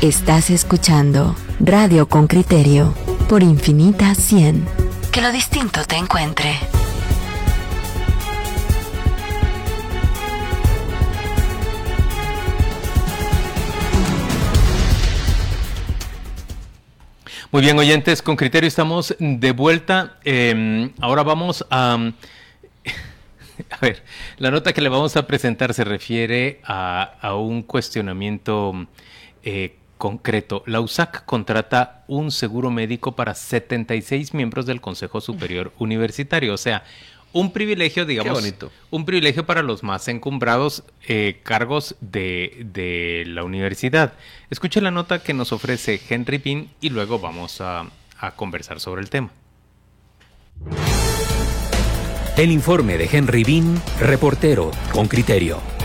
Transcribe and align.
Estás 0.00 0.50
escuchando 0.50 1.34
Radio 1.58 2.08
con 2.08 2.28
Criterio 2.28 2.94
por 3.28 3.42
Infinita 3.42 4.14
100. 4.14 4.64
Que 5.12 5.20
lo 5.20 5.32
distinto 5.32 5.80
te 5.88 5.96
encuentre. 5.96 6.54
Muy 17.50 17.62
bien, 17.62 17.76
oyentes, 17.76 18.22
con 18.22 18.36
criterio 18.36 18.68
estamos 18.68 19.16
de 19.18 19.50
vuelta. 19.50 20.20
Em, 20.22 20.92
ahora 21.00 21.24
vamos 21.24 21.66
a... 21.72 21.98
A 23.70 23.76
ver, 23.80 24.04
la 24.36 24.52
nota 24.52 24.72
que 24.72 24.80
le 24.80 24.90
vamos 24.90 25.16
a 25.16 25.26
presentar 25.26 25.74
se 25.74 25.82
refiere 25.82 26.60
a, 26.62 27.34
un 27.34 27.62
cuestionamiento 27.64 28.86
eh, 29.42 29.77
concreto. 29.98 30.62
La 30.66 30.80
USAC 30.80 31.24
contrata 31.24 32.04
un 32.06 32.30
seguro 32.30 32.70
médico 32.70 33.12
para 33.12 33.34
76 33.34 34.32
miembros 34.32 34.64
del 34.64 34.80
Consejo 34.80 35.20
Superior 35.20 35.72
Universitario. 35.78 36.54
O 36.54 36.56
sea, 36.56 36.84
un 37.32 37.52
privilegio, 37.52 38.06
digamos, 38.06 38.42
un 38.90 39.04
privilegio 39.04 39.44
para 39.44 39.62
los 39.62 39.82
más 39.82 40.08
encumbrados 40.08 40.84
eh, 41.06 41.40
cargos 41.42 41.96
de, 42.00 43.24
la 43.26 43.44
universidad. 43.44 44.14
Escuche 44.50 44.80
la 44.80 44.90
nota 44.90 45.22
que 45.22 45.34
nos 45.34 45.52
ofrece 45.52 46.00
Henry 46.08 46.38
Bean 46.38 46.68
y 46.80 46.88
luego 46.88 47.18
vamos 47.18 47.60
a, 47.60 47.86
a 48.18 48.30
conversar 48.32 48.80
sobre 48.80 49.02
el 49.02 49.10
tema. 49.10 49.30
El 52.36 52.50
informe 52.50 52.96
de 52.96 53.08
Henry 53.10 53.44
Bean, 53.44 53.82
reportero 54.00 54.70
con 54.92 55.08
criterio. 55.08 55.77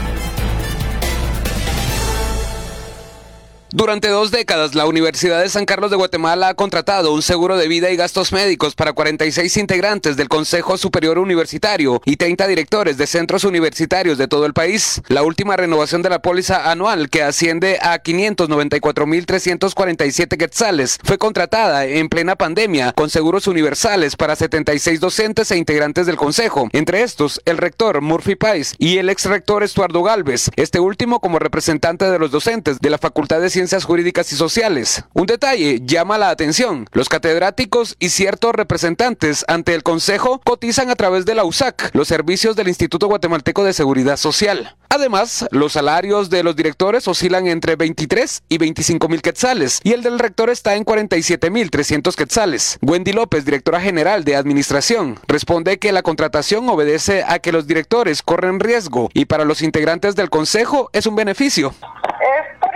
Durante 3.75 4.09
dos 4.09 4.29
décadas, 4.29 4.75
la 4.75 4.85
Universidad 4.85 5.41
de 5.41 5.49
San 5.49 5.65
Carlos 5.65 5.89
de 5.89 5.97
Guatemala 5.97 6.49
ha 6.49 6.53
contratado 6.53 7.11
un 7.11 7.23
seguro 7.23 7.57
de 7.57 7.67
vida 7.67 7.89
y 7.89 7.95
gastos 7.95 8.31
médicos 8.31 8.75
para 8.75 8.93
46 8.93 9.57
integrantes 9.57 10.15
del 10.15 10.29
Consejo 10.29 10.77
Superior 10.77 11.17
Universitario 11.17 11.99
y 12.05 12.17
30 12.17 12.45
directores 12.45 12.97
de 12.97 13.07
centros 13.07 13.45
universitarios 13.45 14.19
de 14.19 14.27
todo 14.27 14.45
el 14.45 14.53
país. 14.53 15.01
La 15.07 15.23
última 15.23 15.57
renovación 15.57 16.03
de 16.03 16.11
la 16.11 16.21
póliza 16.21 16.69
anual, 16.69 17.09
que 17.09 17.23
asciende 17.23 17.79
a 17.81 18.03
594.347 18.03 20.37
quetzales, 20.37 20.99
fue 21.03 21.17
contratada 21.17 21.87
en 21.87 22.09
plena 22.09 22.35
pandemia 22.35 22.91
con 22.91 23.09
seguros 23.09 23.47
universales 23.47 24.15
para 24.15 24.35
76 24.35 24.99
docentes 24.99 25.49
e 25.49 25.57
integrantes 25.57 26.05
del 26.05 26.17
Consejo, 26.17 26.69
entre 26.73 27.01
estos 27.01 27.41
el 27.45 27.57
rector 27.57 28.01
Murphy 28.01 28.35
Pais 28.35 28.75
y 28.77 28.99
el 28.99 29.09
ex 29.09 29.25
rector 29.25 29.63
Estuardo 29.63 30.03
Galvez, 30.03 30.51
este 30.57 30.79
último 30.79 31.19
como 31.19 31.39
representante 31.39 32.05
de 32.05 32.19
los 32.19 32.29
docentes 32.29 32.77
de 32.79 32.91
la 32.91 32.99
Facultad 32.99 33.41
de 33.41 33.49
Ciencias 33.49 33.62
Jurídicas 33.63 34.31
y 34.33 34.35
Sociales. 34.35 35.05
Un 35.13 35.25
detalle 35.25 35.79
llama 35.83 36.17
la 36.17 36.29
atención. 36.29 36.87
Los 36.91 37.07
catedráticos 37.07 37.95
y 37.97 38.09
ciertos 38.09 38.53
representantes 38.53 39.45
ante 39.47 39.73
el 39.73 39.83
Consejo 39.83 40.41
cotizan 40.43 40.89
a 40.89 40.95
través 40.95 41.25
de 41.25 41.33
la 41.33 41.45
USAC, 41.45 41.91
los 41.93 42.09
servicios 42.09 42.55
del 42.55 42.67
Instituto 42.67 43.07
Guatemalteco 43.07 43.63
de 43.63 43.73
Seguridad 43.73 44.17
Social. 44.17 44.75
Además, 44.89 45.47
los 45.51 45.73
salarios 45.73 46.29
de 46.29 46.43
los 46.43 46.55
directores 46.55 47.07
oscilan 47.07 47.47
entre 47.47 47.75
23 47.75 48.43
y 48.49 48.57
25 48.57 49.07
mil 49.07 49.21
quetzales 49.21 49.79
y 49.83 49.93
el 49.93 50.03
del 50.03 50.19
rector 50.19 50.49
está 50.49 50.75
en 50.75 50.83
47 50.83 51.49
mil 51.49 51.71
300 51.71 52.15
quetzales. 52.15 52.77
Wendy 52.81 53.13
López, 53.13 53.45
directora 53.45 53.79
general 53.79 54.23
de 54.25 54.35
Administración, 54.35 55.19
responde 55.27 55.79
que 55.79 55.93
la 55.93 56.03
contratación 56.03 56.67
obedece 56.67 57.23
a 57.25 57.39
que 57.39 57.53
los 57.53 57.65
directores 57.65 58.21
corren 58.21 58.59
riesgo 58.59 59.09
y 59.13 59.25
para 59.25 59.45
los 59.45 59.61
integrantes 59.61 60.15
del 60.15 60.29
Consejo 60.29 60.89
es 60.91 61.07
un 61.07 61.15
beneficio 61.15 61.73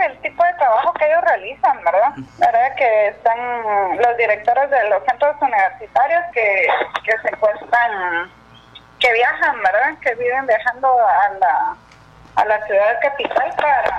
el 0.07 0.21
tipo 0.21 0.43
de 0.43 0.53
trabajo 0.53 0.93
que 0.93 0.96
ellos 1.07 1.21
realizan, 1.21 1.83
¿verdad? 1.83 2.13
¿verdad? 2.37 2.75
Que 2.75 3.07
están 3.09 3.97
los 3.97 4.17
directores 4.17 4.69
de 4.69 4.89
los 4.89 5.03
centros 5.05 5.35
universitarios 5.41 6.23
que, 6.33 6.67
que 7.03 7.17
se 7.21 7.29
encuentran, 7.29 8.31
que 8.99 9.13
viajan, 9.13 9.61
¿verdad? 9.61 9.97
Que 10.01 10.15
viven 10.15 10.47
viajando 10.47 10.87
a 10.87 11.29
la, 11.39 11.75
a 12.35 12.45
la 12.45 12.65
ciudad 12.65 12.99
capital 13.01 13.53
para, 13.57 13.97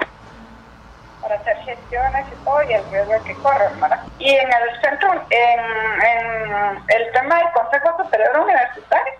para 1.22 1.34
hacer 1.36 1.56
gestiones 1.58 2.26
y 2.28 2.44
todo 2.44 2.62
y 2.62 2.72
el 2.74 2.90
riesgo 2.90 3.24
que 3.24 3.34
corren, 3.36 3.80
¿verdad? 3.80 4.00
Y 4.18 4.34
en 4.34 4.52
el 4.52 4.80
centro, 4.80 5.12
en, 5.30 5.60
en 6.02 6.82
el 6.88 7.12
tema 7.12 7.38
del 7.38 7.52
Consejo 7.52 8.02
Superior 8.02 8.38
Universitario, 8.38 9.14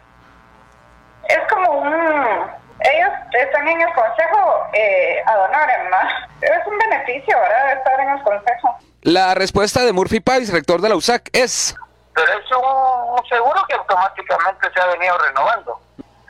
es 1.28 1.38
como 1.50 1.72
un 1.72 2.67
ellos 2.80 3.10
están 3.32 3.66
en 3.66 3.80
el 3.80 3.92
consejo 3.92 4.66
eh, 4.72 5.22
a 5.26 6.28
Es 6.40 6.66
un 6.66 6.78
beneficio, 6.78 7.38
¿verdad?, 7.38 7.72
estar 7.72 8.00
en 8.00 8.10
el 8.10 8.22
consejo. 8.22 8.78
La 9.02 9.34
respuesta 9.34 9.82
de 9.82 9.92
Murphy 9.92 10.20
Pais, 10.20 10.52
rector 10.52 10.80
de 10.80 10.88
la 10.88 10.96
USAC, 10.96 11.28
es... 11.32 11.76
Pero 12.14 12.32
es 12.32 12.50
un, 12.50 13.28
seguro 13.28 13.64
que 13.68 13.74
automáticamente 13.74 14.70
se 14.72 14.80
ha 14.80 14.86
venido 14.86 15.16
renovando. 15.18 15.80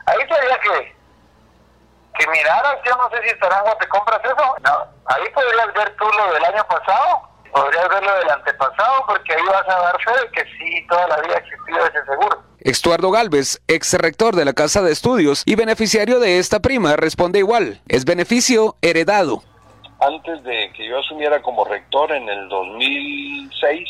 Ahí 0.05 0.19
sería 0.19 0.59
que, 0.59 0.95
que 2.17 2.27
miraras, 2.27 2.77
yo 2.85 2.95
no 2.95 3.09
sé 3.09 3.23
si 3.23 3.29
estarán 3.29 3.67
o 3.67 3.75
te 3.77 3.87
compras 3.87 4.21
eso. 4.23 4.55
No, 4.61 4.85
ahí 5.05 5.29
podrías 5.33 5.73
ver 5.73 5.95
tú 5.97 6.05
lo 6.05 6.33
del 6.33 6.45
año 6.45 6.63
pasado, 6.67 7.29
podrías 7.51 7.89
ver 7.89 8.03
lo 8.03 8.15
del 8.17 8.29
antepasado, 8.29 9.05
porque 9.07 9.33
ahí 9.33 9.43
vas 9.47 9.67
a 9.67 9.79
dar 9.79 9.97
fe 10.03 10.11
de 10.21 10.31
que 10.31 10.43
sí, 10.57 10.87
toda 10.87 11.07
la 11.07 11.17
vida 11.17 11.35
ha 11.35 11.39
existido 11.39 11.85
ese 11.85 12.05
seguro. 12.05 12.08
Estuardo 12.61 13.09
Galvez, 13.09 13.61
ex 13.69 13.93
rector 13.93 14.35
de 14.35 14.43
la 14.43 14.53
Casa 14.53 14.81
de 14.81 14.91
Estudios 14.91 15.43
y 15.45 15.55
beneficiario 15.55 16.19
de 16.19 16.39
esta 16.39 16.59
prima, 16.59 16.97
responde 16.97 17.39
igual. 17.39 17.79
Es 17.87 18.03
beneficio 18.03 18.75
heredado. 18.81 19.43
Antes 20.01 20.43
de 20.43 20.71
que 20.75 20.87
yo 20.87 20.99
asumiera 20.99 21.41
como 21.41 21.63
rector 21.63 22.11
en 22.11 22.27
el 22.27 22.49
2006, 22.49 23.89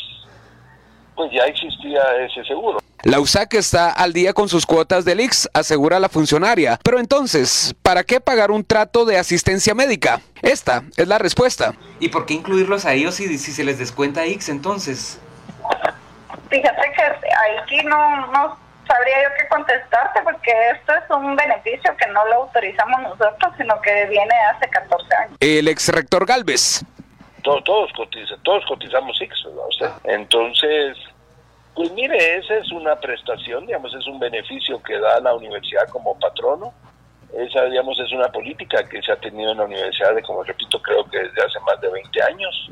pues 1.16 1.32
ya 1.32 1.44
existía 1.44 2.00
ese 2.24 2.44
seguro. 2.44 2.78
La 3.02 3.18
USAC 3.18 3.54
está 3.54 3.90
al 3.90 4.12
día 4.12 4.34
con 4.34 4.48
sus 4.48 4.66
cuotas 4.66 5.04
del 5.04 5.20
IX, 5.20 5.48
asegura 5.52 5.98
la 5.98 6.08
funcionaria. 6.08 6.78
Pero 6.84 7.00
entonces, 7.00 7.74
¿para 7.82 8.04
qué 8.04 8.20
pagar 8.20 8.50
un 8.50 8.64
trato 8.64 9.04
de 9.04 9.18
asistencia 9.18 9.74
médica? 9.74 10.20
Esta 10.42 10.84
es 10.96 11.08
la 11.08 11.18
respuesta. 11.18 11.74
¿Y 11.98 12.08
por 12.08 12.26
qué 12.26 12.34
incluirlos 12.34 12.84
a 12.84 12.94
ellos 12.94 13.16
si, 13.16 13.38
si 13.38 13.52
se 13.52 13.64
les 13.64 13.78
descuenta 13.78 14.26
IX 14.26 14.48
entonces? 14.50 15.18
Fíjate 16.50 16.92
que 16.92 17.02
aquí 17.62 17.76
no, 17.84 18.26
no 18.26 18.58
sabría 18.86 19.22
yo 19.22 19.28
qué 19.38 19.48
contestarte 19.48 20.20
porque 20.22 20.52
esto 20.74 20.92
es 20.94 21.10
un 21.10 21.36
beneficio 21.36 21.96
que 21.96 22.06
no 22.08 22.26
lo 22.26 22.34
autorizamos 22.42 23.00
nosotros, 23.02 23.52
sino 23.56 23.80
que 23.80 24.06
viene 24.06 24.34
hace 24.52 24.68
14 24.68 25.14
años. 25.14 25.36
El 25.40 25.68
ex 25.68 25.88
rector 25.88 26.26
Galvez. 26.26 26.84
Todos, 27.42 27.64
todos, 27.64 27.90
todos 28.42 28.64
cotizamos 28.66 29.18
IX, 29.22 29.34
Entonces, 30.04 30.98
pues 31.74 31.90
mire, 31.92 32.36
esa 32.36 32.56
es 32.56 32.70
una 32.72 32.96
prestación, 32.96 33.66
digamos, 33.66 33.94
es 33.94 34.06
un 34.06 34.18
beneficio 34.18 34.82
que 34.82 34.98
da 34.98 35.20
la 35.20 35.34
universidad 35.34 35.88
como 35.88 36.18
patrono. 36.18 36.74
Esa, 37.32 37.64
digamos, 37.66 37.98
es 38.00 38.12
una 38.12 38.28
política 38.28 38.82
que 38.88 39.00
se 39.02 39.12
ha 39.12 39.16
tenido 39.16 39.52
en 39.52 39.58
la 39.58 39.64
universidad, 39.64 40.14
de, 40.14 40.22
como 40.22 40.42
repito, 40.42 40.80
creo 40.82 41.04
que 41.08 41.18
desde 41.18 41.42
hace 41.42 41.60
más 41.60 41.80
de 41.80 41.88
20 41.88 42.22
años. 42.22 42.70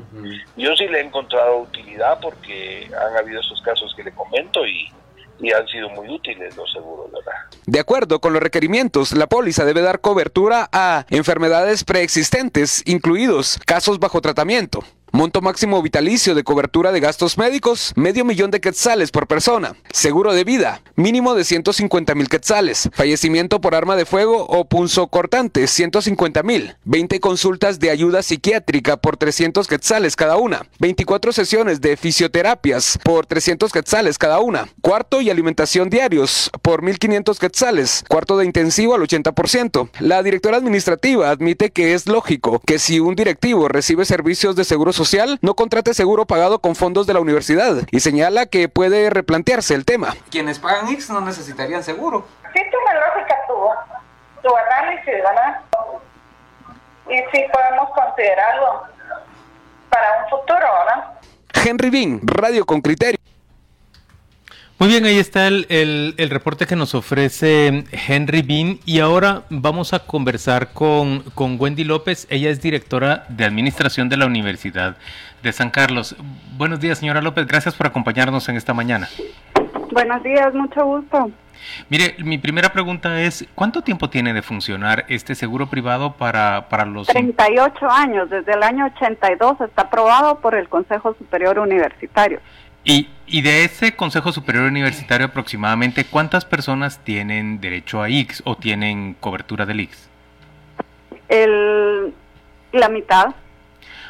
Yo 0.57 0.75
sí 0.75 0.87
le 0.87 0.99
he 0.99 1.03
encontrado 1.03 1.59
utilidad 1.59 2.19
porque 2.21 2.89
han 2.93 3.17
habido 3.17 3.39
esos 3.39 3.61
casos 3.61 3.93
que 3.95 4.03
le 4.03 4.11
comento 4.11 4.65
y, 4.65 4.91
y 5.39 5.53
han 5.53 5.65
sido 5.67 5.89
muy 5.89 6.09
útiles 6.09 6.55
los 6.57 6.71
seguros, 6.71 7.11
¿verdad? 7.11 7.31
De 7.65 7.79
acuerdo 7.79 8.19
con 8.19 8.33
los 8.33 8.41
requerimientos, 8.41 9.13
la 9.13 9.27
póliza 9.27 9.63
debe 9.63 9.81
dar 9.81 10.01
cobertura 10.01 10.69
a 10.71 11.05
enfermedades 11.09 11.83
preexistentes, 11.83 12.83
incluidos 12.85 13.59
casos 13.65 13.99
bajo 13.99 14.21
tratamiento, 14.21 14.83
Monto 15.11 15.41
máximo 15.41 15.81
vitalicio 15.81 16.35
de 16.35 16.43
cobertura 16.43 16.91
de 16.91 16.99
gastos 16.99 17.37
médicos, 17.37 17.93
medio 17.95 18.23
millón 18.25 18.51
de 18.51 18.61
quetzales 18.61 19.09
por 19.09 19.25
persona. 19.25 19.75
Seguro 19.91 20.33
de 20.33 20.43
vida, 20.43 20.81
mínimo 20.95 21.33
de 21.33 21.43
150 21.43 22.13
mil 22.13 22.29
quetzales. 22.29 22.89
Fallecimiento 22.93 23.59
por 23.59 23.73
arma 23.73 23.95
de 23.95 24.05
fuego 24.05 24.45
o 24.47 24.65
punzo 24.65 25.07
cortante, 25.07 25.65
150 25.65 26.43
mil. 26.43 26.75
20 26.85 27.19
consultas 27.19 27.79
de 27.79 27.89
ayuda 27.89 28.21
psiquiátrica 28.21 28.97
por 28.97 29.17
300 29.17 29.67
quetzales 29.67 30.15
cada 30.15 30.37
una. 30.37 30.67
24 30.79 31.33
sesiones 31.33 31.81
de 31.81 31.97
fisioterapias 31.97 32.99
por 33.03 33.25
300 33.25 33.71
quetzales 33.71 34.19
cada 34.19 34.39
una. 34.39 34.69
Cuarto 34.81 35.21
y 35.21 35.31
alimentación 35.31 35.89
diarios 35.89 36.51
por 36.61 36.83
1500 36.83 37.39
quetzales. 37.39 38.03
Cuarto 38.07 38.37
de 38.37 38.45
intensivo 38.45 38.93
al 38.93 39.01
80%. 39.01 39.89
La 40.01 40.21
directora 40.21 40.57
administrativa 40.57 41.31
admite 41.31 41.71
que 41.71 41.95
es 41.95 42.05
lógico 42.05 42.61
que 42.63 42.77
si 42.77 42.99
un 42.99 43.15
directivo 43.15 43.67
recibe 43.67 44.05
servicios 44.05 44.55
de 44.55 44.65
seguro 44.65 44.93
social 44.99 45.39
no 45.41 45.55
contrate 45.55 45.93
seguro 45.93 46.25
pagado 46.25 46.59
con 46.59 46.75
fondos 46.75 47.07
de 47.07 47.13
la 47.13 47.21
universidad 47.21 47.77
y 47.89 48.01
señala 48.01 48.47
que 48.47 48.67
puede 48.67 49.09
replantearse 49.09 49.73
el 49.73 49.85
tema. 49.85 50.13
Quienes 50.29 50.59
pagan 50.59 50.89
X 50.89 51.09
no 51.09 51.21
necesitarían 51.21 51.81
seguro. 51.81 52.27
Sí, 52.53 52.59
una 52.59 52.93
lógica 52.99 53.35
tu, 53.47 53.53
tu 54.45 54.55
análisis, 54.55 55.05
¿verdad? 55.05 55.61
Y 57.07 57.15
sí 57.31 57.45
podemos 57.53 57.89
considerarlo 57.95 58.83
para 59.89 60.23
un 60.23 60.29
futuro, 60.29 60.67
¿verdad? 60.79 61.19
Henry 61.65 61.89
Bean, 61.89 62.19
Radio 62.25 62.65
con 62.65 62.81
Criterio. 62.81 63.19
Muy 64.79 64.87
bien, 64.87 65.03
ahí 65.03 65.17
está 65.17 65.47
el, 65.47 65.65
el, 65.69 66.29
reporte 66.29 66.65
que 66.65 66.77
nos 66.77 66.95
ofrece 66.95 67.83
Henry 68.07 68.41
Bean 68.41 68.79
y 68.85 69.01
ahora 69.01 69.43
vamos 69.49 69.91
a 69.91 69.99
conversar 69.99 70.71
con, 70.71 71.19
con 71.35 71.57
Wendy 71.59 71.83
López. 71.83 72.27
Ella 72.29 72.49
es 72.49 72.61
directora 72.61 73.25
de 73.27 73.43
Administración 73.43 74.07
de 74.07 74.15
la 74.15 74.25
Universidad 74.25 74.95
de 75.43 75.51
San 75.51 75.69
Carlos. 75.69 76.15
Buenos 76.57 76.79
días, 76.79 76.99
señora 76.99 77.21
López. 77.21 77.45
Gracias 77.45 77.75
por 77.75 77.87
acompañarnos 77.87 78.47
en 78.47 78.55
esta 78.55 78.73
mañana. 78.73 79.09
Buenos 79.91 80.23
días, 80.23 80.53
mucho 80.53 80.85
gusto. 80.85 81.29
Mire, 81.89 82.15
mi 82.19 82.37
primera 82.37 82.71
pregunta 82.71 83.21
es, 83.21 83.45
¿cuánto 83.55 83.81
tiempo 83.81 84.09
tiene 84.09 84.33
de 84.33 84.41
funcionar 84.41 85.03
este 85.09 85.35
seguro 85.35 85.67
privado 85.67 86.13
para, 86.13 86.69
para 86.69 86.85
los... 86.85 87.07
38 87.07 87.85
años, 87.89 88.29
desde 88.29 88.53
el 88.53 88.63
año 88.63 88.85
82 88.95 89.59
está 89.59 89.81
aprobado 89.81 90.39
por 90.39 90.55
el 90.55 90.69
Consejo 90.69 91.13
Superior 91.15 91.59
Universitario. 91.59 92.39
Y, 92.83 93.09
y 93.27 93.41
de 93.41 93.65
ese 93.65 93.95
Consejo 93.95 94.31
Superior 94.31 94.65
Universitario 94.65 95.27
aproximadamente, 95.27 96.05
¿cuántas 96.05 96.45
personas 96.45 96.99
tienen 97.03 97.59
derecho 97.59 98.01
a 98.01 98.09
X 98.09 98.41
o 98.45 98.55
tienen 98.55 99.15
cobertura 99.19 99.65
del 99.65 99.81
X? 99.81 100.09
El, 101.27 102.13
la 102.71 102.89
mitad. 102.89 103.35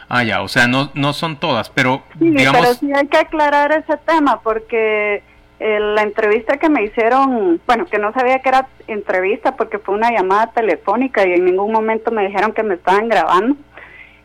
Ah, 0.08 0.24
ya, 0.24 0.42
o 0.42 0.48
sea, 0.48 0.68
no, 0.68 0.92
no 0.94 1.14
son 1.14 1.38
todas, 1.40 1.70
pero 1.70 2.04
sí, 2.18 2.32
digamos... 2.32 2.62
pero 2.62 2.74
sí 2.74 2.92
hay 2.94 3.08
que 3.08 3.18
aclarar 3.18 3.72
ese 3.72 3.98
tema 3.98 4.42
porque 4.42 5.22
eh, 5.60 5.80
la 5.80 6.02
entrevista 6.02 6.58
que 6.58 6.70
me 6.70 6.84
hicieron, 6.84 7.62
bueno, 7.68 7.86
que 7.86 8.00
no 8.00 8.14
sabía 8.14 8.40
que 8.40 8.50
era 8.50 8.68
entrevista 8.88 9.56
porque 9.56 9.78
fue 9.78 9.94
una 9.94 10.10
llamada 10.10 10.52
telefónica 10.52 11.28
y 11.28 11.34
en 11.34 11.46
ningún 11.46 11.72
momento 11.72 12.12
me 12.12 12.26
dijeron 12.26 12.54
que 12.54 12.64
me 12.64 12.76
estaban 12.76 13.10
grabando. 13.10 13.56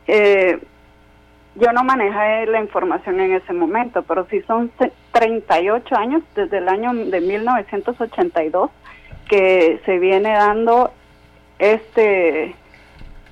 Eh, 0.06 0.58
yo 1.56 1.72
no 1.72 1.84
manejé 1.84 2.46
la 2.46 2.60
información 2.60 3.20
en 3.20 3.34
ese 3.34 3.52
momento, 3.52 4.02
pero 4.02 4.26
sí 4.30 4.42
son 4.46 4.70
38 5.12 5.96
años 5.96 6.22
desde 6.34 6.58
el 6.58 6.68
año 6.68 6.92
de 6.92 7.20
1982 7.20 8.70
que 9.28 9.80
se 9.84 9.98
viene 9.98 10.32
dando 10.32 10.92
este 11.58 12.54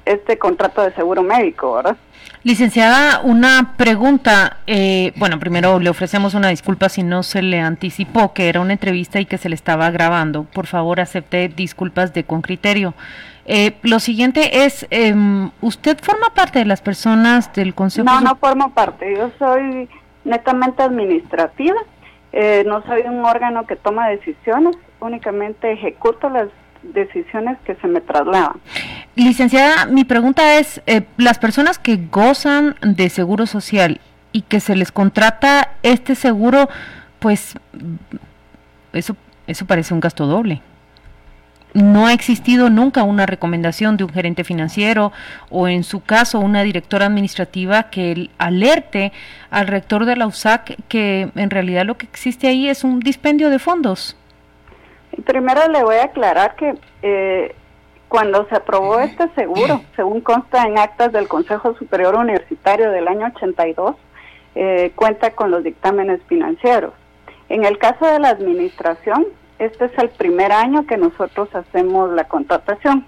este 0.04 0.36
contrato 0.36 0.82
de 0.82 0.92
seguro 0.94 1.22
médico, 1.22 1.74
¿verdad? 1.74 1.96
Licenciada, 2.44 3.20
una 3.22 3.74
pregunta. 3.76 4.58
Eh, 4.66 5.12
bueno, 5.16 5.38
primero 5.38 5.78
le 5.78 5.90
ofrecemos 5.90 6.34
una 6.34 6.48
disculpa 6.48 6.88
si 6.88 7.04
no 7.04 7.22
se 7.22 7.40
le 7.40 7.60
anticipó 7.60 8.32
que 8.32 8.48
era 8.48 8.60
una 8.60 8.72
entrevista 8.72 9.20
y 9.20 9.26
que 9.26 9.38
se 9.38 9.48
le 9.48 9.54
estaba 9.54 9.90
grabando. 9.92 10.42
Por 10.44 10.66
favor, 10.66 10.98
acepte 10.98 11.48
disculpas 11.48 12.12
de 12.14 12.25
con 12.25 12.42
criterio. 12.42 12.94
Eh, 13.44 13.76
lo 13.82 13.98
siguiente 13.98 14.64
es, 14.64 14.86
em, 14.90 15.50
¿usted 15.60 15.98
forma 16.00 16.28
parte 16.34 16.60
de 16.60 16.64
las 16.64 16.80
personas 16.80 17.52
del 17.52 17.74
Consejo? 17.74 18.04
No, 18.04 18.20
no 18.20 18.36
formo 18.36 18.72
parte. 18.72 19.14
Yo 19.16 19.30
soy 19.38 19.88
netamente 20.24 20.82
administrativa. 20.82 21.80
Eh, 22.32 22.64
no 22.66 22.82
soy 22.86 23.02
un 23.02 23.24
órgano 23.24 23.66
que 23.66 23.76
toma 23.76 24.08
decisiones, 24.08 24.76
únicamente 25.00 25.72
ejecuto 25.72 26.30
las 26.30 26.48
decisiones 26.82 27.58
que 27.64 27.74
se 27.76 27.86
me 27.88 28.00
trasladan. 28.00 28.54
Licenciada, 29.14 29.86
mi 29.86 30.04
pregunta 30.04 30.58
es, 30.58 30.80
eh, 30.86 31.02
las 31.18 31.38
personas 31.38 31.78
que 31.78 31.96
gozan 32.10 32.76
de 32.80 33.10
seguro 33.10 33.46
social 33.46 34.00
y 34.32 34.42
que 34.42 34.60
se 34.60 34.74
les 34.76 34.90
contrata 34.92 35.72
este 35.82 36.14
seguro, 36.14 36.68
pues 37.18 37.58
eso, 38.94 39.14
eso 39.46 39.66
parece 39.66 39.92
un 39.92 40.00
gasto 40.00 40.26
doble 40.26 40.62
no 41.74 42.06
ha 42.06 42.12
existido 42.12 42.70
nunca 42.70 43.02
una 43.02 43.26
recomendación 43.26 43.96
de 43.96 44.04
un 44.04 44.10
gerente 44.10 44.44
financiero 44.44 45.12
o 45.50 45.69
en 45.69 45.84
su 45.84 46.02
caso 46.02 46.40
una 46.40 46.62
directora 46.62 47.06
administrativa 47.06 47.84
que 47.84 48.30
alerte 48.38 49.12
al 49.50 49.66
rector 49.66 50.04
de 50.04 50.16
la 50.16 50.26
USAC 50.26 50.76
que 50.88 51.30
en 51.34 51.50
realidad 51.50 51.84
lo 51.84 51.96
que 51.96 52.06
existe 52.06 52.48
ahí 52.48 52.69
es 52.69 52.84
un 52.84 53.00
dispendio 53.00 53.50
de 53.50 53.58
fondos. 53.58 54.16
Primero 55.24 55.69
le 55.69 55.82
voy 55.82 55.96
a 55.96 56.04
aclarar 56.04 56.56
que 56.56 56.74
eh, 57.02 57.54
cuando 58.08 58.46
se 58.48 58.56
aprobó 58.56 59.00
este 59.00 59.28
seguro, 59.34 59.82
según 59.96 60.20
consta 60.20 60.64
en 60.64 60.78
actas 60.78 61.12
del 61.12 61.28
Consejo 61.28 61.75
Superior 61.76 62.14
Universitario 62.14 62.90
del 62.90 63.08
año 63.08 63.26
82, 63.34 63.96
eh, 64.54 64.92
cuenta 64.94 65.30
con 65.30 65.50
los 65.50 65.64
dictámenes 65.64 66.20
financieros. 66.28 66.92
En 67.48 67.64
el 67.64 67.78
caso 67.78 68.06
de 68.06 68.18
la 68.18 68.30
administración, 68.30 69.26
este 69.64 69.85
es 69.87 69.99
el 69.99 70.09
primer 70.11 70.53
año 70.53 70.87
que 70.87 70.97
nosotros 70.97 71.49
hacemos 71.55 72.11
la 72.12 72.25
contratación. 72.25 73.06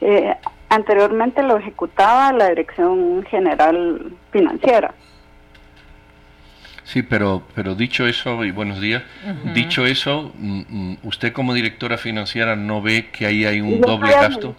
Eh, 0.00 0.34
anteriormente 0.68 1.42
lo 1.42 1.58
ejecutaba 1.58 2.32
la 2.32 2.48
Dirección 2.48 3.22
General 3.24 4.12
Financiera. 4.32 4.94
Sí, 6.84 7.02
pero, 7.02 7.42
pero 7.54 7.74
dicho 7.74 8.06
eso, 8.06 8.44
y 8.44 8.50
buenos 8.50 8.78
días, 8.78 9.02
dicho 9.54 9.86
eso, 9.86 10.32
mm, 10.36 10.62
mm, 10.68 10.98
usted 11.04 11.32
como 11.32 11.54
directora 11.54 11.96
financiera 11.96 12.56
no 12.56 12.82
ve 12.82 13.08
que 13.10 13.24
ahí 13.24 13.46
hay 13.46 13.62
un 13.62 13.80
doble 13.80 14.12
gasto. 14.12 14.54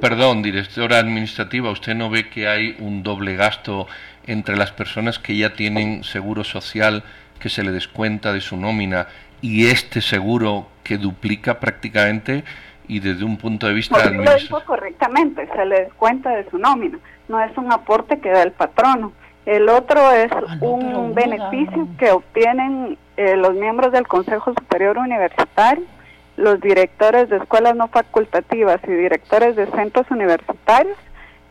Perdón, 0.00 0.42
directora 0.42 0.98
administrativa, 0.98 1.70
usted 1.70 1.94
no 1.94 2.10
ve 2.10 2.28
que 2.28 2.48
hay 2.48 2.74
un 2.80 3.04
doble 3.04 3.36
gasto 3.36 3.86
entre 4.26 4.56
las 4.56 4.72
personas 4.72 5.20
que 5.20 5.36
ya 5.36 5.54
tienen 5.54 6.02
seguro 6.02 6.42
social 6.42 7.04
que 7.38 7.48
se 7.48 7.62
le 7.62 7.70
descuenta 7.70 8.32
de 8.32 8.40
su 8.40 8.56
nómina 8.56 9.06
y 9.46 9.68
este 9.68 10.00
seguro 10.00 10.66
que 10.82 10.98
duplica 10.98 11.60
prácticamente 11.60 12.42
y 12.88 12.98
desde 12.98 13.24
un 13.24 13.36
punto 13.36 13.68
de 13.68 13.74
vista 13.74 13.96
Porque 14.02 14.16
lo 14.16 14.34
dijo 14.34 14.64
correctamente, 14.64 15.48
se 15.54 15.64
le 15.64 15.84
descuenta 15.84 16.30
de 16.30 16.50
su 16.50 16.58
nómina, 16.58 16.98
no 17.28 17.40
es 17.40 17.56
un 17.56 17.72
aporte 17.72 18.18
que 18.18 18.30
da 18.30 18.42
el 18.42 18.52
patrono. 18.52 19.12
El 19.44 19.68
otro 19.68 20.10
es 20.10 20.32
ah, 20.32 20.58
un 20.60 21.14
beneficio 21.14 21.88
que 21.96 22.10
obtienen 22.10 22.98
eh, 23.16 23.36
los 23.36 23.54
miembros 23.54 23.92
del 23.92 24.08
Consejo 24.08 24.52
Superior 24.52 24.98
Universitario, 24.98 25.84
los 26.36 26.60
directores 26.60 27.28
de 27.28 27.36
escuelas 27.36 27.76
no 27.76 27.86
facultativas 27.86 28.80
y 28.86 28.90
directores 28.90 29.54
de 29.54 29.66
centros 29.66 30.10
universitarios 30.10 30.96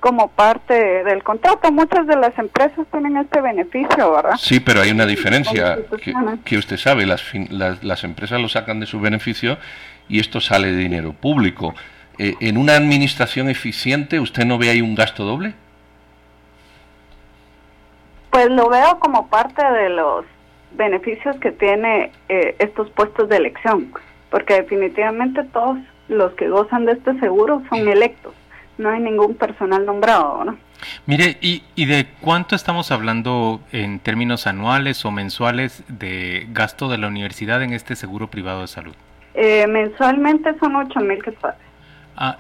como 0.05 0.27
parte 0.27 1.03
del 1.03 1.23
contrato. 1.23 1.71
Muchas 1.71 2.05
de 2.05 2.15
las 2.15 2.37
empresas 2.37 2.85
tienen 2.91 3.17
este 3.17 3.41
beneficio, 3.41 4.11
¿verdad? 4.11 4.35
Sí, 4.37 4.59
pero 4.59 4.81
hay 4.81 4.91
una 4.91 5.07
diferencia 5.07 5.79
que, 6.43 6.57
usted 6.57 6.77
sabe, 6.77 7.07
las, 7.07 7.33
las, 7.81 8.03
empresas 8.03 8.39
lo 8.39 8.47
sacan 8.47 8.79
de 8.79 8.85
su 8.85 8.99
beneficio 8.99 9.57
y 10.07 10.19
esto 10.19 10.39
sale 10.39 10.67
de 10.67 10.77
dinero 10.77 11.13
público. 11.13 11.73
Eh, 12.19 12.35
¿En 12.39 12.57
una 12.57 12.75
administración 12.75 13.49
eficiente 13.49 14.19
usted 14.19 14.45
no 14.45 14.59
ve 14.59 14.69
ahí 14.69 14.79
un 14.79 14.93
gasto 14.93 15.23
doble? 15.23 15.55
Pues 18.29 18.51
lo 18.51 18.69
veo 18.69 18.99
como 18.99 19.27
parte 19.27 19.65
de 19.65 19.89
los 19.89 20.23
beneficios 20.73 21.35
que 21.37 21.51
tiene 21.51 22.11
eh, 22.29 22.55
estos 22.59 22.91
puestos 22.91 23.27
de 23.27 23.37
elección, 23.37 23.91
porque 24.29 24.53
definitivamente 24.53 25.43
todos 25.45 25.79
los 26.09 26.31
que 26.33 26.47
gozan 26.47 26.85
de 26.85 26.91
este 26.91 27.19
seguro 27.19 27.63
son 27.71 27.87
electos 27.87 28.35
no 28.77 28.89
hay 28.89 28.99
ningún 29.01 29.35
personal 29.35 29.85
nombrado, 29.85 30.43
¿no? 30.43 30.57
Mire, 31.05 31.37
¿y, 31.41 31.63
¿y 31.75 31.85
de 31.85 32.07
cuánto 32.21 32.55
estamos 32.55 32.91
hablando 32.91 33.61
en 33.71 33.99
términos 33.99 34.45
anuales 34.47 35.03
o 35.05 35.11
mensuales 35.11 35.83
de 35.87 36.47
gasto 36.51 36.89
de 36.89 36.97
la 36.97 37.07
universidad 37.07 37.63
en 37.63 37.73
este 37.73 37.95
seguro 37.95 38.29
privado 38.29 38.61
de 38.61 38.67
salud? 38.67 38.95
Eh, 39.33 39.67
mensualmente 39.67 40.57
son 40.59 40.75
8 40.75 40.99
mil 41.01 41.21
quetzales. 41.23 41.59
Ah, 42.15 42.37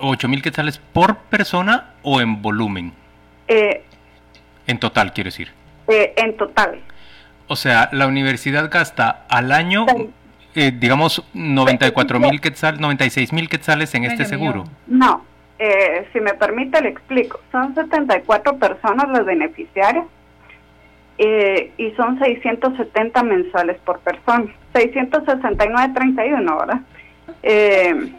¿8 0.00 0.28
mil 0.28 0.42
quetzales 0.42 0.78
por 0.78 1.16
persona 1.16 1.92
o 2.02 2.20
en 2.20 2.42
volumen? 2.42 2.92
Eh, 3.48 3.84
en 4.66 4.78
total, 4.78 5.12
quiero 5.12 5.28
decir. 5.28 5.52
Eh, 5.88 6.14
en 6.16 6.36
total. 6.36 6.80
O 7.48 7.56
sea, 7.56 7.88
la 7.92 8.06
universidad 8.06 8.70
gasta 8.70 9.24
al 9.28 9.52
año, 9.52 9.86
eh, 10.54 10.72
digamos, 10.76 11.22
94 11.34 12.18
mil 12.18 12.40
quetzales, 12.40 12.80
96 12.80 13.32
mil 13.32 13.48
quetzales 13.48 13.94
en 13.94 14.04
este 14.04 14.24
seguro. 14.24 14.64
No, 14.86 15.24
eh, 15.58 16.06
si 16.12 16.20
me 16.20 16.34
permite, 16.34 16.82
le 16.82 16.90
explico. 16.90 17.40
Son 17.50 17.74
74 17.74 18.58
personas 18.58 19.08
los 19.08 19.24
beneficiarios 19.24 20.04
eh, 21.18 21.72
y 21.78 21.92
son 21.92 22.18
670 22.18 23.22
mensuales 23.22 23.78
por 23.84 24.00
persona. 24.00 24.52
669.31, 24.74 26.58
¿verdad? 26.58 26.80
Eh, 27.42 28.12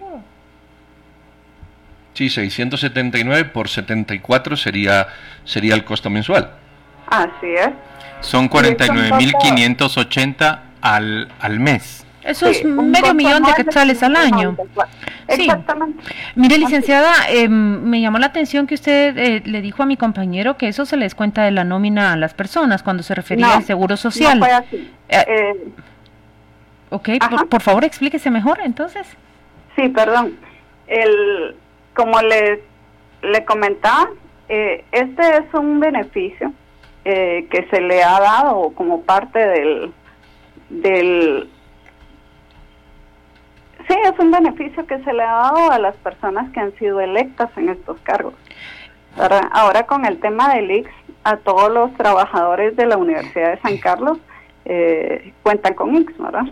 sí, 2.13 2.29
679 2.29 3.45
por 3.45 3.69
74 3.69 4.57
sería, 4.57 5.07
sería 5.43 5.75
el 5.75 5.83
costo 5.83 6.09
mensual. 6.09 6.49
Así 7.07 7.53
es. 7.55 7.69
Son 8.21 8.49
49.580 8.49 10.59
al, 10.81 11.31
al 11.39 11.59
mes. 11.59 12.03
Eso 12.23 12.47
es 12.47 12.65
medio 12.65 13.13
millón 13.13 13.43
de 13.43 13.53
quetzales 13.53 14.01
al 14.03 14.15
año. 14.15 14.57
Exactamente. 15.27 16.03
Mire, 16.35 16.57
licenciada, 16.57 17.13
em, 17.29 17.81
me 17.83 18.01
llamó 18.01 18.19
la 18.19 18.27
atención 18.27 18.67
que 18.67 18.75
usted 18.75 19.17
eh, 19.17 19.41
le 19.45 19.61
dijo 19.61 19.83
a 19.83 19.85
mi 19.85 19.97
compañero 19.97 20.57
que 20.57 20.67
eso 20.67 20.85
se 20.85 20.97
les 20.97 21.15
cuenta 21.15 21.43
de 21.43 21.51
la 21.51 21.63
nómina 21.63 22.13
a 22.13 22.17
las 22.17 22.33
personas 22.33 22.83
cuando 22.83 23.03
se 23.03 23.15
refería 23.15 23.55
al 23.55 23.63
seguro 23.63 23.97
social. 23.97 24.39
No 24.39 24.45
fue 24.45 24.53
así. 24.53 24.93
Eh, 25.09 25.25
eh, 25.27 25.53
ok, 26.89 27.09
por, 27.49 27.61
favor 27.61 27.83
explíquese 27.83 28.31
mejor 28.31 28.59
entonces. 28.63 29.07
Sí, 29.75 29.89
perdón. 29.89 30.37
El, 30.87 31.55
como 31.93 32.21
le, 32.21 32.63
le 33.21 33.45
comentaba, 33.45 34.09
este 34.47 35.37
es 35.37 35.53
un 35.53 35.79
beneficio 35.79 36.53
que 37.03 37.67
se 37.71 37.79
le 37.79 38.03
ha 38.03 38.19
dado 38.19 38.71
como 38.75 39.01
parte 39.01 39.39
del 39.39 39.93
del... 40.69 41.49
Sí, 43.87 43.95
es 44.03 44.19
un 44.19 44.31
beneficio 44.31 44.85
que 44.85 45.01
se 45.03 45.13
le 45.13 45.23
ha 45.23 45.31
dado 45.31 45.71
a 45.71 45.79
las 45.79 45.95
personas 45.97 46.51
que 46.51 46.59
han 46.59 46.75
sido 46.77 46.99
electas 46.99 47.49
en 47.55 47.69
estos 47.69 47.97
cargos. 48.01 48.33
Ahora, 49.17 49.49
ahora 49.51 49.85
con 49.85 50.05
el 50.05 50.19
tema 50.19 50.53
del 50.53 50.69
IX, 50.69 50.89
a 51.23 51.37
todos 51.37 51.71
los 51.71 51.93
trabajadores 51.95 52.75
de 52.75 52.85
la 52.85 52.97
Universidad 52.97 53.51
de 53.51 53.61
San 53.61 53.77
Carlos 53.77 54.17
eh, 54.65 55.33
cuentan 55.43 55.73
con 55.73 55.95
IX, 55.95 56.17
¿verdad? 56.17 56.45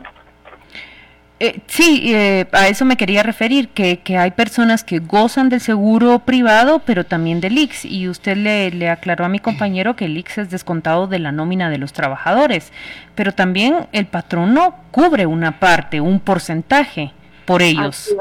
Eh, 1.41 1.59
sí, 1.67 2.13
eh, 2.13 2.45
a 2.53 2.69
eso 2.69 2.85
me 2.85 2.95
quería 2.95 3.21
referir, 3.21 3.67
que, 3.67 3.99
que, 3.99 4.17
hay 4.17 4.31
personas 4.31 4.85
que 4.85 4.99
gozan 4.99 5.49
del 5.49 5.59
seguro 5.59 6.19
privado, 6.19 6.79
pero 6.85 7.05
también 7.05 7.41
del 7.41 7.57
IX, 7.57 7.83
y 7.83 8.07
usted 8.07 8.37
le, 8.37 8.71
le, 8.71 8.89
aclaró 8.89 9.25
a 9.25 9.29
mi 9.29 9.39
compañero 9.39 9.97
que 9.97 10.05
el 10.05 10.17
IX 10.17 10.37
es 10.37 10.49
descontado 10.49 11.07
de 11.07 11.19
la 11.19 11.33
nómina 11.33 11.69
de 11.69 11.77
los 11.77 11.91
trabajadores, 11.91 12.71
pero 13.15 13.33
también 13.33 13.87
el 13.91 14.05
patrono 14.05 14.75
cubre 14.91 15.25
una 15.25 15.59
parte, 15.59 15.99
un 15.99 16.21
porcentaje 16.21 17.11
por 17.45 17.61
ellos. 17.61 18.15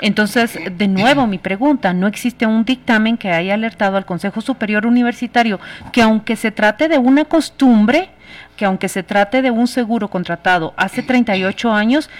Entonces, 0.00 0.58
de 0.70 0.88
nuevo, 0.88 1.26
mi 1.26 1.38
pregunta, 1.38 1.92
¿no 1.92 2.06
existe 2.06 2.46
un 2.46 2.64
dictamen 2.64 3.16
que 3.16 3.30
haya 3.30 3.54
alertado 3.54 3.96
al 3.96 4.04
Consejo 4.04 4.40
Superior 4.40 4.86
Universitario 4.86 5.60
que 5.92 6.02
aunque 6.02 6.36
se 6.36 6.50
trate 6.50 6.88
de 6.88 6.98
una 6.98 7.24
costumbre, 7.24 8.10
que 8.56 8.64
aunque 8.64 8.88
se 8.88 9.02
trate 9.02 9.42
de 9.42 9.50
un 9.50 9.66
seguro 9.66 10.08
contratado 10.08 10.74
hace 10.76 11.02
38 11.02 11.72
años, 11.72 12.10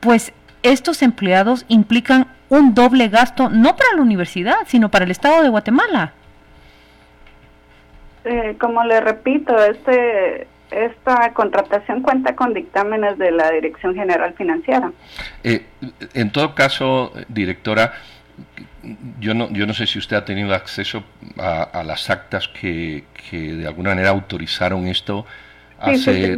pues 0.00 0.32
estos 0.62 1.02
empleados 1.02 1.64
implican 1.68 2.28
un 2.48 2.74
doble 2.74 3.08
gasto, 3.08 3.48
no 3.48 3.76
para 3.76 3.96
la 3.96 4.02
universidad, 4.02 4.56
sino 4.66 4.90
para 4.90 5.04
el 5.04 5.10
Estado 5.10 5.42
de 5.42 5.48
Guatemala. 5.48 6.12
Eh, 8.24 8.56
como 8.60 8.82
le 8.84 9.00
repito, 9.00 9.56
este 9.56 10.48
esta 10.70 11.32
contratación 11.32 12.02
cuenta 12.02 12.34
con 12.34 12.54
dictámenes 12.54 13.18
de 13.18 13.30
la 13.30 13.50
Dirección 13.50 13.94
General 13.94 14.34
Financiera. 14.34 14.92
Eh, 15.44 15.66
en 16.14 16.30
todo 16.30 16.54
caso, 16.54 17.12
directora, 17.28 17.92
yo 19.20 19.34
no, 19.34 19.50
yo 19.50 19.66
no 19.66 19.74
sé 19.74 19.86
si 19.86 19.98
usted 19.98 20.16
ha 20.16 20.24
tenido 20.24 20.54
acceso 20.54 21.04
a, 21.38 21.82
las 21.84 22.10
actas 22.10 22.48
que, 22.48 23.04
que, 23.30 23.54
de 23.54 23.66
alguna 23.66 23.90
manera 23.90 24.10
autorizaron 24.10 24.86
esto. 24.86 25.26
Sí, 25.84 25.98
sí, 25.98 26.34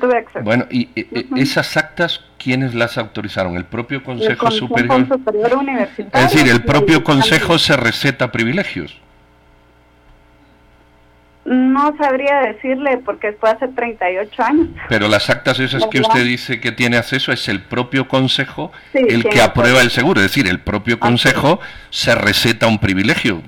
tuve 0.00 0.18
acceso. 0.18 0.44
Bueno, 0.44 0.66
y 0.70 0.88
esas 1.36 1.76
actas, 1.76 2.24
¿quiénes 2.38 2.74
las 2.74 2.98
autorizaron? 2.98 3.56
¿El 3.56 3.64
propio 3.64 4.04
Consejo, 4.04 4.50
Superior? 4.50 5.06
Universitario. 5.58 6.26
Es 6.26 6.32
decir, 6.32 6.50
el 6.50 6.62
propio 6.62 7.02
Consejo 7.02 7.58
se 7.58 7.76
receta 7.76 8.30
privilegios. 8.30 9.00
No 11.46 11.96
sabría 11.96 12.40
decirle 12.40 12.98
porque 12.98 13.32
fue 13.32 13.50
hace 13.50 13.68
38 13.68 14.42
años. 14.42 14.68
Pero 14.88 15.06
las 15.06 15.30
actas 15.30 15.60
esas 15.60 15.86
que 15.86 16.00
usted 16.00 16.24
dice 16.24 16.60
que 16.60 16.72
tiene 16.72 16.96
acceso 16.96 17.30
es 17.30 17.48
el 17.48 17.62
propio 17.62 18.08
consejo 18.08 18.72
el 18.92 19.24
que 19.24 19.40
aprueba 19.40 19.80
el 19.80 19.90
seguro, 19.90 20.20
es 20.20 20.26
decir, 20.26 20.48
el 20.48 20.58
propio 20.58 20.98
consejo 20.98 21.60
se 21.90 22.14
receta 22.16 22.66
un 22.66 22.78
privilegio 22.78 23.42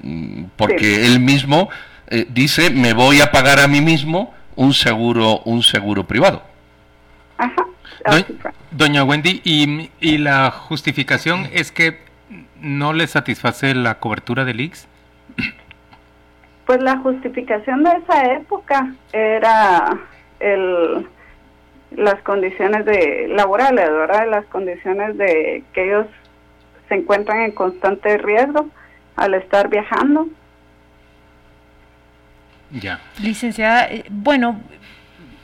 porque 0.56 1.06
él 1.06 1.18
mismo 1.18 1.68
eh, 2.06 2.26
dice 2.28 2.70
me 2.70 2.92
voy 2.92 3.20
a 3.20 3.32
pagar 3.32 3.58
a 3.58 3.66
mí 3.66 3.80
mismo 3.80 4.32
un 4.54 4.74
seguro 4.74 5.40
un 5.40 5.62
seguro 5.64 6.06
privado. 6.06 6.44
Ajá. 7.36 7.66
Doña 8.70 9.02
Wendy, 9.02 9.40
y, 9.44 9.90
y 10.00 10.18
la 10.18 10.50
justificación 10.50 11.48
es 11.52 11.72
que 11.72 11.98
no 12.60 12.92
le 12.92 13.06
satisface 13.06 13.74
la 13.74 13.98
cobertura 13.98 14.44
del 14.44 14.60
IX. 14.60 14.86
Pues 16.68 16.82
la 16.82 16.98
justificación 16.98 17.82
de 17.82 17.92
esa 17.92 18.34
época 18.34 18.92
era 19.10 19.98
el, 20.38 21.08
las 21.96 22.20
condiciones 22.20 22.84
de 22.84 23.26
laborales, 23.28 23.88
¿verdad? 23.88 24.28
Las 24.28 24.44
condiciones 24.48 25.16
de 25.16 25.64
que 25.72 25.86
ellos 25.86 26.06
se 26.90 26.96
encuentran 26.96 27.40
en 27.40 27.52
constante 27.52 28.18
riesgo 28.18 28.68
al 29.16 29.32
estar 29.32 29.70
viajando. 29.70 30.28
Ya. 32.70 33.00
Licenciada, 33.22 33.86
eh, 33.86 34.04
bueno, 34.10 34.60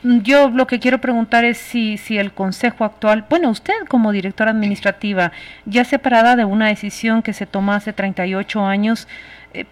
yo 0.05 0.51
lo 0.51 0.67
que 0.67 0.79
quiero 0.79 0.99
preguntar 0.99 1.45
es 1.45 1.59
si, 1.59 1.97
si 1.97 2.19
el 2.19 2.33
Consejo 2.33 2.85
actual, 2.85 3.25
bueno, 3.29 3.51
usted 3.51 3.75
como 3.89 4.13
directora 4.13 4.53
administrativa, 4.53 5.33
ya 5.65 5.85
separada 5.85 6.37
de 6.37 6.45
una 6.45 6.69
decisión 6.69 7.23
que 7.23 7.33
se 7.33 7.47
tomó 7.47 7.73
hace 7.73 7.93
38 7.93 8.65
años, 8.65 9.09
eh, 9.55 9.67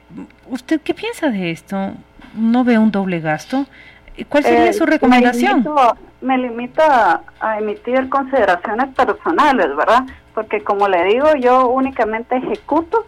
¿Usted 0.47 0.81
qué 0.81 0.95
piensa 0.95 1.29
de 1.29 1.51
esto? 1.51 1.93
¿No 2.35 2.65
ve 2.65 2.79
un 2.79 2.93
doble 2.93 3.21
gasto? 3.21 3.67
¿Cuál 4.29 4.45
sería 4.45 4.67
eh, 4.69 4.73
su 4.73 4.87
recomendación? 4.87 5.65
Me 6.21 6.39
limito, 6.39 6.83
a, 6.83 7.59
emitir 7.59 8.09
consideraciones 8.09 8.95
personales, 8.95 9.75
¿verdad? 9.77 10.05
Porque 10.35 10.63
como 10.63 10.89
le 10.89 11.05
digo, 11.05 11.35
yo 11.35 11.69
únicamente 11.69 12.37
ejecuto 12.37 13.07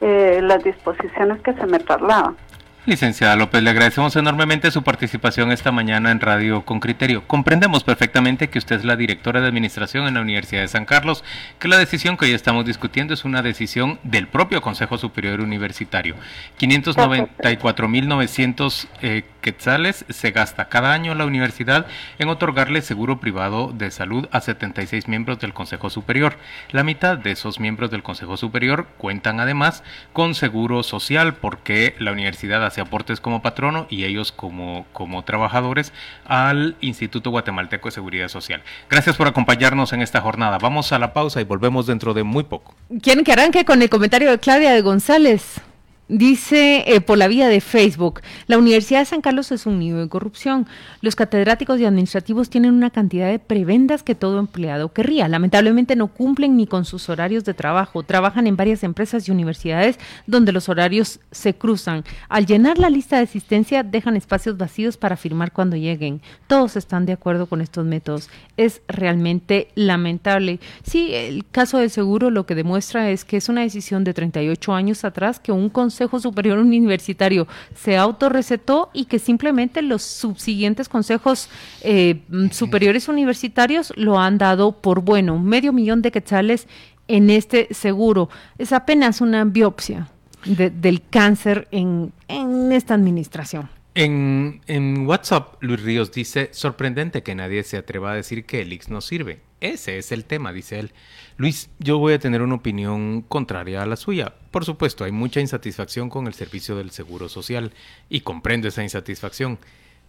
eh, 0.00 0.40
las 0.42 0.62
disposiciones 0.62 1.40
que 1.40 1.54
se 1.54 1.66
me 1.66 1.80
trasladan. 1.80 2.36
Licenciada 2.84 3.36
López, 3.36 3.62
le 3.62 3.70
agradecemos 3.70 4.16
enormemente 4.16 4.72
su 4.72 4.82
participación 4.82 5.52
esta 5.52 5.70
mañana 5.70 6.10
en 6.10 6.18
Radio 6.18 6.64
con 6.64 6.80
Criterio. 6.80 7.22
Comprendemos 7.28 7.84
perfectamente 7.84 8.50
que 8.50 8.58
usted 8.58 8.74
es 8.74 8.84
la 8.84 8.96
directora 8.96 9.40
de 9.40 9.46
administración 9.46 10.08
en 10.08 10.14
la 10.14 10.20
Universidad 10.20 10.62
de 10.62 10.68
San 10.68 10.84
Carlos, 10.84 11.22
que 11.60 11.68
la 11.68 11.78
decisión 11.78 12.16
que 12.16 12.24
hoy 12.24 12.32
estamos 12.32 12.64
discutiendo 12.64 13.14
es 13.14 13.24
una 13.24 13.40
decisión 13.40 14.00
del 14.02 14.26
propio 14.26 14.60
Consejo 14.62 14.98
Superior 14.98 15.42
Universitario. 15.42 16.16
594.900 16.58 18.88
eh, 19.00 19.22
quetzales 19.42 20.04
se 20.08 20.32
gasta 20.32 20.68
cada 20.68 20.92
año 20.92 21.14
la 21.14 21.24
universidad 21.24 21.86
en 22.18 22.30
otorgarle 22.30 22.82
seguro 22.82 23.20
privado 23.20 23.72
de 23.72 23.92
salud 23.92 24.28
a 24.32 24.40
76 24.40 25.06
miembros 25.06 25.38
del 25.38 25.54
Consejo 25.54 25.88
Superior. 25.88 26.36
La 26.72 26.82
mitad 26.82 27.16
de 27.16 27.30
esos 27.30 27.60
miembros 27.60 27.92
del 27.92 28.02
Consejo 28.02 28.36
Superior 28.36 28.88
cuentan 28.98 29.38
además 29.38 29.84
con 30.12 30.34
seguro 30.34 30.82
social 30.82 31.34
porque 31.34 31.94
la 32.00 32.10
universidad 32.10 32.71
hace 32.72 32.80
aportes 32.80 33.20
como 33.20 33.42
patrono 33.42 33.86
y 33.90 34.04
ellos 34.04 34.32
como, 34.32 34.86
como 34.94 35.22
trabajadores 35.24 35.92
al 36.24 36.74
Instituto 36.80 37.30
Guatemalteco 37.30 37.88
de 37.88 37.92
Seguridad 37.92 38.28
Social. 38.28 38.62
Gracias 38.88 39.16
por 39.16 39.28
acompañarnos 39.28 39.92
en 39.92 40.00
esta 40.00 40.22
jornada. 40.22 40.56
Vamos 40.58 40.92
a 40.92 40.98
la 40.98 41.12
pausa 41.12 41.40
y 41.42 41.44
volvemos 41.44 41.86
dentro 41.86 42.14
de 42.14 42.22
muy 42.22 42.44
poco. 42.44 42.74
¿Quieren 43.02 43.24
que 43.24 43.32
arranque 43.32 43.66
con 43.66 43.82
el 43.82 43.90
comentario 43.90 44.30
de 44.30 44.38
Claudia 44.38 44.72
de 44.72 44.80
González? 44.80 45.60
Dice 46.08 46.84
eh, 46.88 47.00
por 47.00 47.16
la 47.16 47.28
vía 47.28 47.48
de 47.48 47.60
Facebook, 47.60 48.20
la 48.48 48.58
Universidad 48.58 48.98
de 48.98 49.06
San 49.06 49.20
Carlos 49.20 49.52
es 49.52 49.66
un 49.66 49.78
nido 49.78 50.00
de 50.00 50.08
corrupción. 50.08 50.66
Los 51.00 51.14
catedráticos 51.14 51.78
y 51.78 51.84
administrativos 51.84 52.50
tienen 52.50 52.74
una 52.74 52.90
cantidad 52.90 53.30
de 53.30 53.38
prebendas 53.38 54.02
que 54.02 54.16
todo 54.16 54.40
empleado 54.40 54.92
querría. 54.92 55.28
Lamentablemente 55.28 55.94
no 55.94 56.08
cumplen 56.08 56.56
ni 56.56 56.66
con 56.66 56.84
sus 56.84 57.08
horarios 57.08 57.44
de 57.44 57.54
trabajo. 57.54 58.02
Trabajan 58.02 58.48
en 58.48 58.56
varias 58.56 58.82
empresas 58.82 59.26
y 59.26 59.30
universidades 59.30 59.98
donde 60.26 60.50
los 60.50 60.68
horarios 60.68 61.20
se 61.30 61.54
cruzan. 61.54 62.04
Al 62.28 62.46
llenar 62.46 62.78
la 62.78 62.90
lista 62.90 63.16
de 63.16 63.22
asistencia 63.22 63.84
dejan 63.84 64.16
espacios 64.16 64.58
vacíos 64.58 64.96
para 64.96 65.16
firmar 65.16 65.52
cuando 65.52 65.76
lleguen. 65.76 66.20
Todos 66.48 66.76
están 66.76 67.06
de 67.06 67.12
acuerdo 67.12 67.46
con 67.46 67.60
estos 67.60 67.86
métodos. 67.86 68.28
Es 68.56 68.82
realmente 68.88 69.68
lamentable. 69.76 70.58
Sí, 70.82 71.14
el 71.14 71.46
caso 71.46 71.78
del 71.78 71.90
seguro 71.90 72.30
lo 72.30 72.44
que 72.44 72.56
demuestra 72.56 73.08
es 73.10 73.24
que 73.24 73.36
es 73.36 73.48
una 73.48 73.62
decisión 73.62 74.02
de 74.02 74.14
38 74.14 74.74
años 74.74 75.04
atrás 75.04 75.38
que 75.38 75.52
un 75.52 75.70
Consejo 75.92 76.20
Superior 76.20 76.58
Universitario 76.58 77.46
se 77.74 77.98
autorrecetó 77.98 78.88
y 78.94 79.04
que 79.04 79.18
simplemente 79.18 79.82
los 79.82 80.02
subsiguientes 80.02 80.88
consejos 80.88 81.50
eh, 81.82 82.22
superiores 82.50 83.08
universitarios 83.08 83.92
lo 83.96 84.18
han 84.18 84.38
dado 84.38 84.72
por 84.80 85.02
bueno. 85.02 85.38
Medio 85.38 85.74
millón 85.74 86.00
de 86.00 86.10
quetzales 86.10 86.66
en 87.08 87.28
este 87.28 87.68
seguro. 87.72 88.30
Es 88.56 88.72
apenas 88.72 89.20
una 89.20 89.44
biopsia 89.44 90.08
del 90.46 91.02
cáncer 91.10 91.68
en, 91.70 92.14
en 92.26 92.72
esta 92.72 92.94
administración. 92.94 93.68
En, 93.94 94.62
en, 94.66 95.06
WhatsApp, 95.06 95.56
Luis 95.60 95.82
Ríos 95.82 96.10
dice, 96.10 96.48
sorprendente 96.52 97.22
que 97.22 97.34
nadie 97.34 97.62
se 97.64 97.76
atreva 97.76 98.12
a 98.12 98.14
decir 98.14 98.46
que 98.46 98.62
el 98.62 98.72
X 98.72 98.88
no 98.88 99.02
sirve. 99.02 99.40
Ese 99.60 99.98
es 99.98 100.10
el 100.10 100.24
tema, 100.24 100.54
dice 100.54 100.78
él. 100.78 100.92
Luis, 101.36 101.70
yo 101.78 101.98
voy 101.98 102.12
a 102.14 102.18
tener 102.18 102.42
una 102.42 102.56
opinión 102.56 103.22
contraria 103.22 103.82
a 103.82 103.86
la 103.86 103.96
suya. 103.96 104.34
Por 104.50 104.64
supuesto, 104.64 105.04
hay 105.04 105.12
mucha 105.12 105.40
insatisfacción 105.40 106.10
con 106.10 106.26
el 106.26 106.34
servicio 106.34 106.76
del 106.76 106.90
Seguro 106.90 107.28
Social 107.28 107.72
y 108.08 108.20
comprendo 108.20 108.68
esa 108.68 108.82
insatisfacción, 108.82 109.58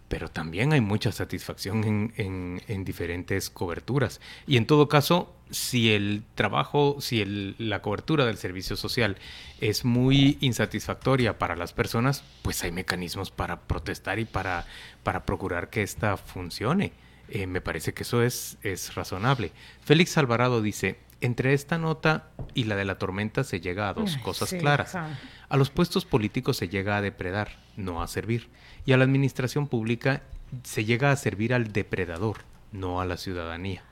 pero 0.08 0.28
también 0.28 0.72
hay 0.72 0.80
mucha 0.80 1.12
satisfacción 1.12 2.12
en, 2.16 2.84
diferentes 2.84 3.48
coberturas. 3.48 4.20
Y 4.46 4.58
en 4.58 4.66
todo 4.66 4.88
caso, 4.88 5.34
si 5.50 5.92
el 5.92 6.24
trabajo, 6.34 6.96
si 7.00 7.24
la 7.58 7.80
cobertura 7.80 8.26
del 8.26 8.36
servicio 8.36 8.76
social 8.76 9.16
es 9.60 9.84
muy 9.84 10.36
insatisfactoria 10.40 11.38
para 11.38 11.56
las 11.56 11.72
personas, 11.72 12.22
pues 12.42 12.62
hay 12.64 12.72
mecanismos 12.72 13.30
para 13.30 13.60
protestar 13.62 14.18
y 14.18 14.26
para, 14.26 14.66
para 15.02 15.24
procurar 15.24 15.70
que 15.70 15.82
ésta 15.82 16.16
funcione. 16.18 16.92
Eh, 17.28 17.46
me 17.46 17.62
parece 17.62 17.94
que 17.94 18.02
eso 18.02 18.22
es, 18.22 18.58
es 18.62 18.94
razonable. 18.94 19.52
Félix 19.82 20.18
Alvarado 20.18 20.60
dice, 20.60 20.98
entre 21.24 21.54
esta 21.54 21.78
nota 21.78 22.28
y 22.52 22.64
la 22.64 22.76
de 22.76 22.84
la 22.84 22.98
tormenta 22.98 23.44
se 23.44 23.60
llega 23.60 23.88
a 23.88 23.94
dos 23.94 24.18
cosas 24.18 24.52
claras. 24.52 24.94
A 24.94 25.56
los 25.56 25.70
puestos 25.70 26.04
políticos 26.04 26.58
se 26.58 26.68
llega 26.68 26.98
a 26.98 27.00
depredar, 27.00 27.56
no 27.76 28.02
a 28.02 28.08
servir. 28.08 28.48
Y 28.84 28.92
a 28.92 28.98
la 28.98 29.04
administración 29.04 29.66
pública 29.66 30.22
se 30.64 30.84
llega 30.84 31.10
a 31.10 31.16
servir 31.16 31.54
al 31.54 31.72
depredador, 31.72 32.38
no 32.72 33.00
a 33.00 33.06
la 33.06 33.16
ciudadanía. 33.16 33.82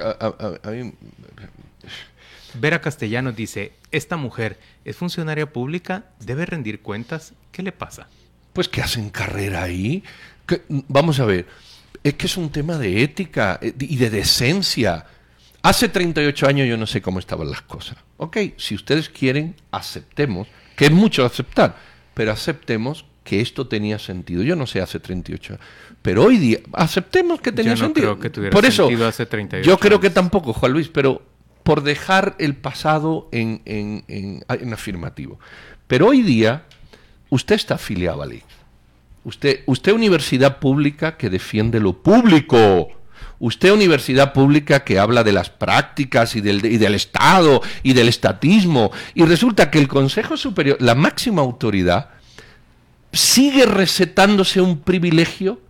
A, 0.00 0.26
a, 0.64 0.68
a 0.68 0.70
mí... 0.72 0.92
Vera 2.54 2.80
Castellanos 2.80 3.34
dice, 3.34 3.72
esta 3.90 4.16
mujer 4.16 4.58
es 4.84 4.96
funcionaria 4.96 5.52
pública, 5.52 6.04
debe 6.20 6.46
rendir 6.46 6.82
cuentas, 6.82 7.34
¿qué 7.50 7.62
le 7.62 7.72
pasa? 7.72 8.08
Pues 8.52 8.68
que 8.68 8.80
hacen 8.80 9.10
carrera 9.10 9.64
ahí. 9.64 10.04
Que, 10.46 10.62
vamos 10.68 11.18
a 11.18 11.24
ver, 11.24 11.46
es 12.04 12.14
que 12.14 12.26
es 12.26 12.36
un 12.36 12.50
tema 12.50 12.78
de 12.78 13.02
ética 13.02 13.58
eh, 13.60 13.74
y 13.78 13.96
de 13.96 14.10
decencia. 14.10 15.06
Hace 15.64 15.88
38 15.88 16.46
años 16.46 16.68
yo 16.68 16.76
no 16.76 16.86
sé 16.86 17.00
cómo 17.00 17.18
estaban 17.18 17.48
las 17.48 17.62
cosas. 17.62 17.96
Ok, 18.18 18.36
si 18.58 18.74
ustedes 18.74 19.08
quieren, 19.08 19.56
aceptemos, 19.70 20.46
que 20.76 20.84
es 20.84 20.90
mucho 20.92 21.24
aceptar, 21.24 21.74
pero 22.12 22.32
aceptemos 22.32 23.06
que 23.24 23.40
esto 23.40 23.66
tenía 23.66 23.98
sentido. 23.98 24.42
Yo 24.42 24.56
no 24.56 24.66
sé 24.66 24.82
hace 24.82 25.00
38 25.00 25.54
años, 25.54 25.66
pero 26.02 26.22
hoy 26.24 26.36
día 26.36 26.58
aceptemos 26.74 27.40
que 27.40 27.50
tenía 27.50 27.72
yo 27.72 27.78
no 27.78 27.84
sentido. 27.86 28.08
Creo 28.08 28.20
que 28.20 28.28
tuviera 28.28 28.52
por 28.52 28.66
eso, 28.66 28.88
sentido 28.88 29.08
hace 29.08 29.24
38 29.24 29.66
yo 29.66 29.78
creo 29.78 29.92
años. 29.92 30.00
que 30.02 30.10
tampoco, 30.10 30.52
Juan 30.52 30.72
Luis, 30.72 30.88
pero 30.88 31.22
por 31.62 31.82
dejar 31.82 32.36
el 32.38 32.56
pasado 32.56 33.30
en, 33.32 33.62
en, 33.64 34.04
en, 34.08 34.44
en 34.46 34.72
afirmativo. 34.74 35.40
Pero 35.86 36.08
hoy 36.08 36.20
día, 36.20 36.64
usted 37.30 37.54
está 37.54 37.76
afiliado 37.76 38.20
a 38.20 38.26
la. 38.26 38.34
Usted, 39.24 39.60
usted 39.64 39.92
universidad 39.92 40.58
pública 40.58 41.16
que 41.16 41.30
defiende 41.30 41.80
lo 41.80 41.94
público. 41.94 42.90
Usted 43.38 43.72
universidad 43.72 44.32
pública 44.32 44.84
que 44.84 44.98
habla 44.98 45.24
de 45.24 45.32
las 45.32 45.50
prácticas 45.50 46.36
y 46.36 46.40
del, 46.40 46.64
y 46.64 46.78
del 46.78 46.94
Estado 46.94 47.62
y 47.82 47.92
del 47.92 48.08
estatismo. 48.08 48.90
Y 49.14 49.24
resulta 49.24 49.70
que 49.70 49.78
el 49.78 49.88
Consejo 49.88 50.36
Superior, 50.36 50.76
la 50.80 50.94
máxima 50.94 51.42
autoridad, 51.42 52.10
sigue 53.12 53.66
recetándose 53.66 54.60
un 54.60 54.78
privilegio 54.80 55.60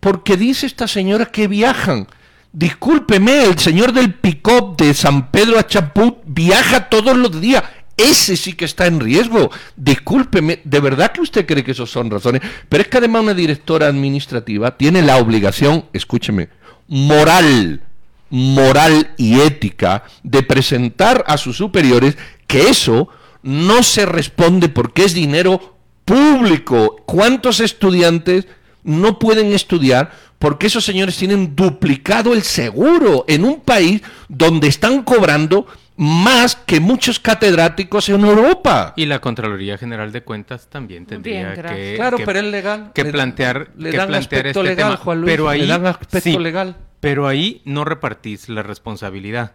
porque 0.00 0.36
dice 0.36 0.66
esta 0.66 0.88
señora 0.88 1.26
que 1.26 1.48
viajan. 1.48 2.06
Discúlpeme, 2.52 3.44
el 3.44 3.58
señor 3.58 3.92
del 3.92 4.14
pick-up 4.14 4.76
de 4.76 4.94
San 4.94 5.30
Pedro 5.30 5.58
a 5.58 5.66
Chaput 5.66 6.18
viaja 6.24 6.88
todos 6.88 7.16
los 7.16 7.40
días. 7.40 7.62
Ese 7.96 8.36
sí 8.36 8.52
que 8.52 8.66
está 8.66 8.86
en 8.86 9.00
riesgo. 9.00 9.50
Discúlpeme, 9.76 10.60
¿de 10.64 10.80
verdad 10.80 11.12
que 11.12 11.20
usted 11.20 11.46
cree 11.46 11.64
que 11.64 11.72
esos 11.72 11.90
son 11.90 12.10
razones? 12.10 12.42
Pero 12.68 12.82
es 12.82 12.88
que 12.88 12.98
además 12.98 13.22
una 13.22 13.34
directora 13.34 13.88
administrativa 13.88 14.76
tiene 14.76 15.02
la 15.02 15.16
obligación, 15.16 15.86
escúcheme, 15.92 16.48
moral, 16.88 17.82
moral 18.30 19.14
y 19.16 19.40
ética 19.40 20.04
de 20.22 20.42
presentar 20.42 21.24
a 21.26 21.36
sus 21.36 21.56
superiores 21.56 22.16
que 22.46 22.68
eso 22.68 23.08
no 23.42 23.82
se 23.82 24.06
responde 24.06 24.68
porque 24.68 25.04
es 25.04 25.14
dinero 25.14 25.76
público. 26.04 26.96
¿Cuántos 27.06 27.60
estudiantes 27.60 28.46
no 28.82 29.18
pueden 29.18 29.52
estudiar 29.52 30.12
porque 30.38 30.66
esos 30.66 30.84
señores 30.84 31.16
tienen 31.16 31.56
duplicado 31.56 32.32
el 32.32 32.42
seguro 32.42 33.24
en 33.26 33.44
un 33.44 33.60
país 33.60 34.02
donde 34.28 34.68
están 34.68 35.02
cobrando 35.02 35.66
más 35.96 36.56
que 36.56 36.78
muchos 36.80 37.18
catedráticos 37.18 38.08
en 38.08 38.24
Europa. 38.24 38.92
Y 38.96 39.06
la 39.06 39.20
Contraloría 39.20 39.78
General 39.78 40.12
de 40.12 40.22
Cuentas 40.22 40.68
también 40.68 41.06
tendría 41.06 41.52
Bien, 41.52 41.66
que, 41.66 41.94
claro, 41.96 42.18
que- 42.18 42.24
pero 42.26 42.38
es 42.40 42.44
legal. 42.44 42.90
que 42.94 43.04
Le- 43.04 43.12
plantear, 43.12 43.70
le 43.76 43.90
que 43.90 43.96
dan 43.96 44.08
plantear 44.08 44.40
aspecto 44.46 44.60
este 44.60 44.70
legal, 44.74 44.90
tema. 44.92 44.96
Juan 45.04 45.20
Luis, 45.22 45.32
pero 45.32 45.48
ahí 45.48 45.60
le 45.62 45.66
dan 45.68 45.86
aspecto 45.86 46.20
sí, 46.20 46.38
legal. 46.38 46.76
Pero 47.00 47.26
ahí 47.26 47.62
no 47.64 47.84
repartís 47.84 48.48
la 48.48 48.62
responsabilidad. 48.62 49.52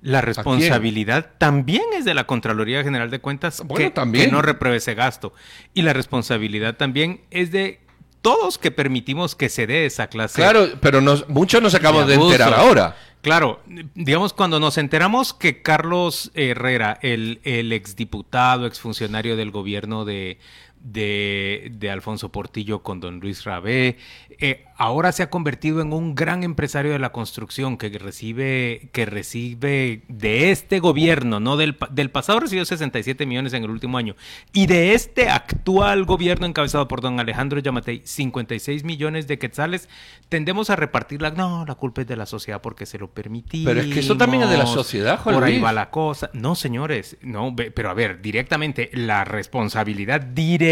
La 0.00 0.20
responsabilidad 0.20 1.30
también 1.38 1.82
es 1.96 2.04
de 2.04 2.14
la 2.14 2.24
Contraloría 2.26 2.82
General 2.84 3.10
de 3.10 3.20
Cuentas 3.20 3.62
Bueno, 3.64 3.84
que, 3.86 3.90
también. 3.90 4.26
que 4.26 4.32
no 4.32 4.42
repruebe 4.42 4.76
ese 4.76 4.94
gasto. 4.94 5.32
Y 5.74 5.82
la 5.82 5.92
responsabilidad 5.92 6.76
también 6.76 7.22
es 7.30 7.50
de 7.50 7.80
todos 8.20 8.58
que 8.58 8.70
permitimos 8.70 9.34
que 9.34 9.48
se 9.48 9.66
dé 9.66 9.86
esa 9.86 10.08
clase 10.08 10.40
Claro, 10.42 10.68
pero 10.80 11.00
nos, 11.00 11.28
muchos 11.28 11.62
nos 11.62 11.74
acabamos 11.74 12.08
de, 12.08 12.14
enterar 12.14 12.52
ahora. 12.54 12.96
Claro, 13.28 13.60
digamos, 13.94 14.32
cuando 14.32 14.58
nos 14.58 14.78
enteramos 14.78 15.34
que 15.34 15.60
Carlos 15.60 16.30
Herrera, 16.32 16.98
el, 17.02 17.40
el 17.44 17.74
exdiputado, 17.74 18.64
exfuncionario 18.64 19.36
del 19.36 19.50
gobierno 19.50 20.06
de, 20.06 20.38
de, 20.80 21.72
de 21.74 21.90
Alfonso 21.90 22.30
Portillo 22.30 22.82
con 22.82 23.00
don 23.00 23.20
Luis 23.20 23.44
Rabé, 23.44 23.96
eh, 24.38 24.64
ahora 24.76 25.12
se 25.12 25.22
ha 25.22 25.30
convertido 25.30 25.80
en 25.80 25.92
un 25.92 26.14
gran 26.14 26.44
empresario 26.44 26.92
de 26.92 26.98
la 26.98 27.10
construcción 27.10 27.76
que 27.76 27.88
recibe, 27.98 28.90
que 28.92 29.06
recibe 29.06 30.02
de 30.08 30.50
este 30.50 30.78
gobierno, 30.78 31.40
no 31.40 31.56
del, 31.56 31.76
del 31.90 32.10
pasado 32.10 32.40
recibió 32.40 32.64
67 32.64 33.26
millones 33.26 33.52
en 33.54 33.64
el 33.64 33.70
último 33.70 33.98
año, 33.98 34.14
y 34.52 34.66
de 34.66 34.94
este 34.94 35.28
actual 35.28 36.04
gobierno 36.04 36.46
encabezado 36.46 36.86
por 36.86 37.00
don 37.00 37.18
Alejandro 37.18 37.58
Yamatei, 37.58 38.02
56 38.04 38.84
millones 38.84 39.26
de 39.26 39.38
quetzales, 39.38 39.88
tendemos 40.28 40.70
a 40.70 40.76
repartirla, 40.76 41.30
no, 41.30 41.64
la 41.66 41.74
culpa 41.74 42.02
es 42.02 42.06
de 42.06 42.16
la 42.16 42.26
sociedad 42.26 42.60
porque 42.60 42.86
se 42.86 42.98
lo 42.98 43.08
permitimos. 43.10 43.66
Pero 43.66 43.80
es 43.80 43.92
que 43.92 44.00
eso 44.00 44.16
también 44.16 44.44
es 44.44 44.50
de 44.50 44.58
la 44.58 44.66
sociedad, 44.66 45.18
Juan 45.18 45.34
Por 45.34 45.44
ahí 45.44 45.54
Luis. 45.54 45.64
va 45.64 45.72
la 45.72 45.90
cosa. 45.90 46.30
No, 46.32 46.54
señores, 46.54 47.16
no, 47.22 47.54
pero 47.56 47.90
a 47.90 47.94
ver, 47.94 48.22
directamente, 48.22 48.90
la 48.92 49.24
responsabilidad 49.24 50.20
directa 50.20 50.67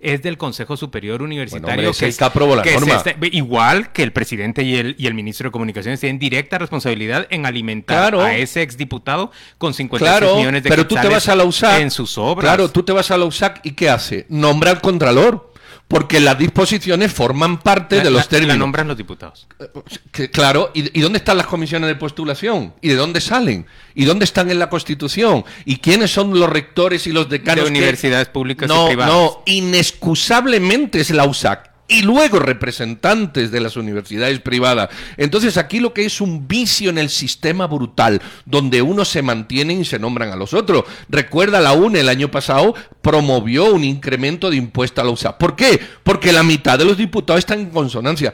es 0.00 0.22
del 0.22 0.38
Consejo 0.38 0.76
Superior 0.76 1.22
Universitario. 1.22 1.90
hombre, 1.90 1.98
que 2.08 2.16
que 2.16 2.24
aprobó 2.24 2.56
la 2.56 2.62
que 2.62 2.72
norma. 2.72 2.94
está- 2.96 3.14
igual 3.30 3.92
que 3.92 4.02
el 4.02 4.12
presidente 4.12 4.62
y 4.62 4.76
el, 4.76 4.94
y 4.98 5.06
el 5.06 5.14
ministro 5.14 5.48
de 5.48 5.52
Comunicaciones 5.52 6.00
tienen 6.00 6.18
directa 6.18 6.58
responsabilidad 6.58 7.26
en 7.30 7.46
alimentar 7.46 8.10
Claro. 8.12 8.22
a 8.22 8.34
ese 8.36 8.62
exdiputado 8.62 9.30
con 9.58 9.74
56 9.74 10.18
Claro, 10.20 10.36
millones 10.36 10.62
de 10.62 10.70
pero 10.70 10.86
tú 10.86 10.94
te 10.96 11.08
vas 11.08 11.28
a 11.28 11.36
la 11.36 11.44
USAC. 11.44 11.80
en 11.80 11.90
sus 11.90 12.16
obras. 12.18 12.44
Claro, 12.44 12.70
tú 12.70 12.82
te 12.82 12.92
vas 12.92 13.10
a 13.10 13.18
la 13.18 13.24
USAC 13.24 13.60
y 13.64 13.72
¿qué 13.72 13.88
hace? 13.90 14.26
Nombra 14.28 14.70
al 14.70 14.80
contralor. 14.80 15.51
Porque 15.92 16.20
las 16.20 16.38
disposiciones 16.38 17.12
forman 17.12 17.60
parte 17.60 17.96
La- 17.98 18.02
de 18.04 18.10
la- 18.10 18.16
los 18.18 18.28
términos. 18.28 18.54
La 18.56 18.58
nombran 18.58 18.88
los 18.88 18.96
diputados. 18.96 19.46
Que, 20.10 20.30
claro, 20.30 20.70
¿y, 20.74 20.98
y 20.98 21.02
dónde 21.02 21.18
están 21.18 21.36
las 21.36 21.46
comisiones 21.46 21.86
de 21.88 21.94
postulación? 21.96 22.72
¿Y 22.80 22.88
de 22.88 22.94
dónde 22.96 23.20
salen? 23.20 23.66
¿Y 23.94 24.06
dónde 24.06 24.24
están 24.24 24.50
en 24.50 24.58
la 24.58 24.70
Constitución? 24.70 25.44
¿Y 25.66 25.76
quiénes 25.76 26.10
son 26.10 26.38
los 26.38 26.48
rectores 26.48 27.06
y 27.06 27.12
los 27.12 27.28
decanos? 27.28 27.66
De 27.66 27.70
que- 27.72 27.78
universidades 27.78 28.28
públicas 28.28 28.70
y 28.70 28.72
no, 28.72 28.86
privadas. 28.86 29.12
No, 29.12 29.42
inexcusablemente 29.44 31.00
es 31.00 31.10
la 31.10 31.24
USAC. 31.26 31.70
Y 31.92 32.00
luego 32.02 32.38
representantes 32.38 33.50
de 33.50 33.60
las 33.60 33.76
universidades 33.76 34.40
privadas. 34.40 34.88
Entonces 35.18 35.58
aquí 35.58 35.78
lo 35.78 35.92
que 35.92 36.06
es 36.06 36.22
un 36.22 36.48
vicio 36.48 36.88
en 36.88 36.96
el 36.96 37.10
sistema 37.10 37.66
brutal, 37.66 38.22
donde 38.46 38.80
unos 38.80 39.08
se 39.08 39.20
mantienen 39.20 39.80
y 39.80 39.84
se 39.84 39.98
nombran 39.98 40.30
a 40.30 40.36
los 40.36 40.54
otros. 40.54 40.84
Recuerda, 41.10 41.60
la 41.60 41.74
UNE 41.74 42.00
el 42.00 42.08
año 42.08 42.30
pasado 42.30 42.74
promovió 43.02 43.74
un 43.74 43.84
incremento 43.84 44.48
de 44.48 44.56
impuesto 44.56 45.02
a 45.02 45.04
la 45.04 45.10
USAC. 45.10 45.36
¿Por 45.36 45.54
qué? 45.54 45.78
Porque 46.02 46.32
la 46.32 46.42
mitad 46.42 46.78
de 46.78 46.86
los 46.86 46.96
diputados 46.96 47.40
están 47.40 47.60
en 47.60 47.70
consonancia. 47.70 48.32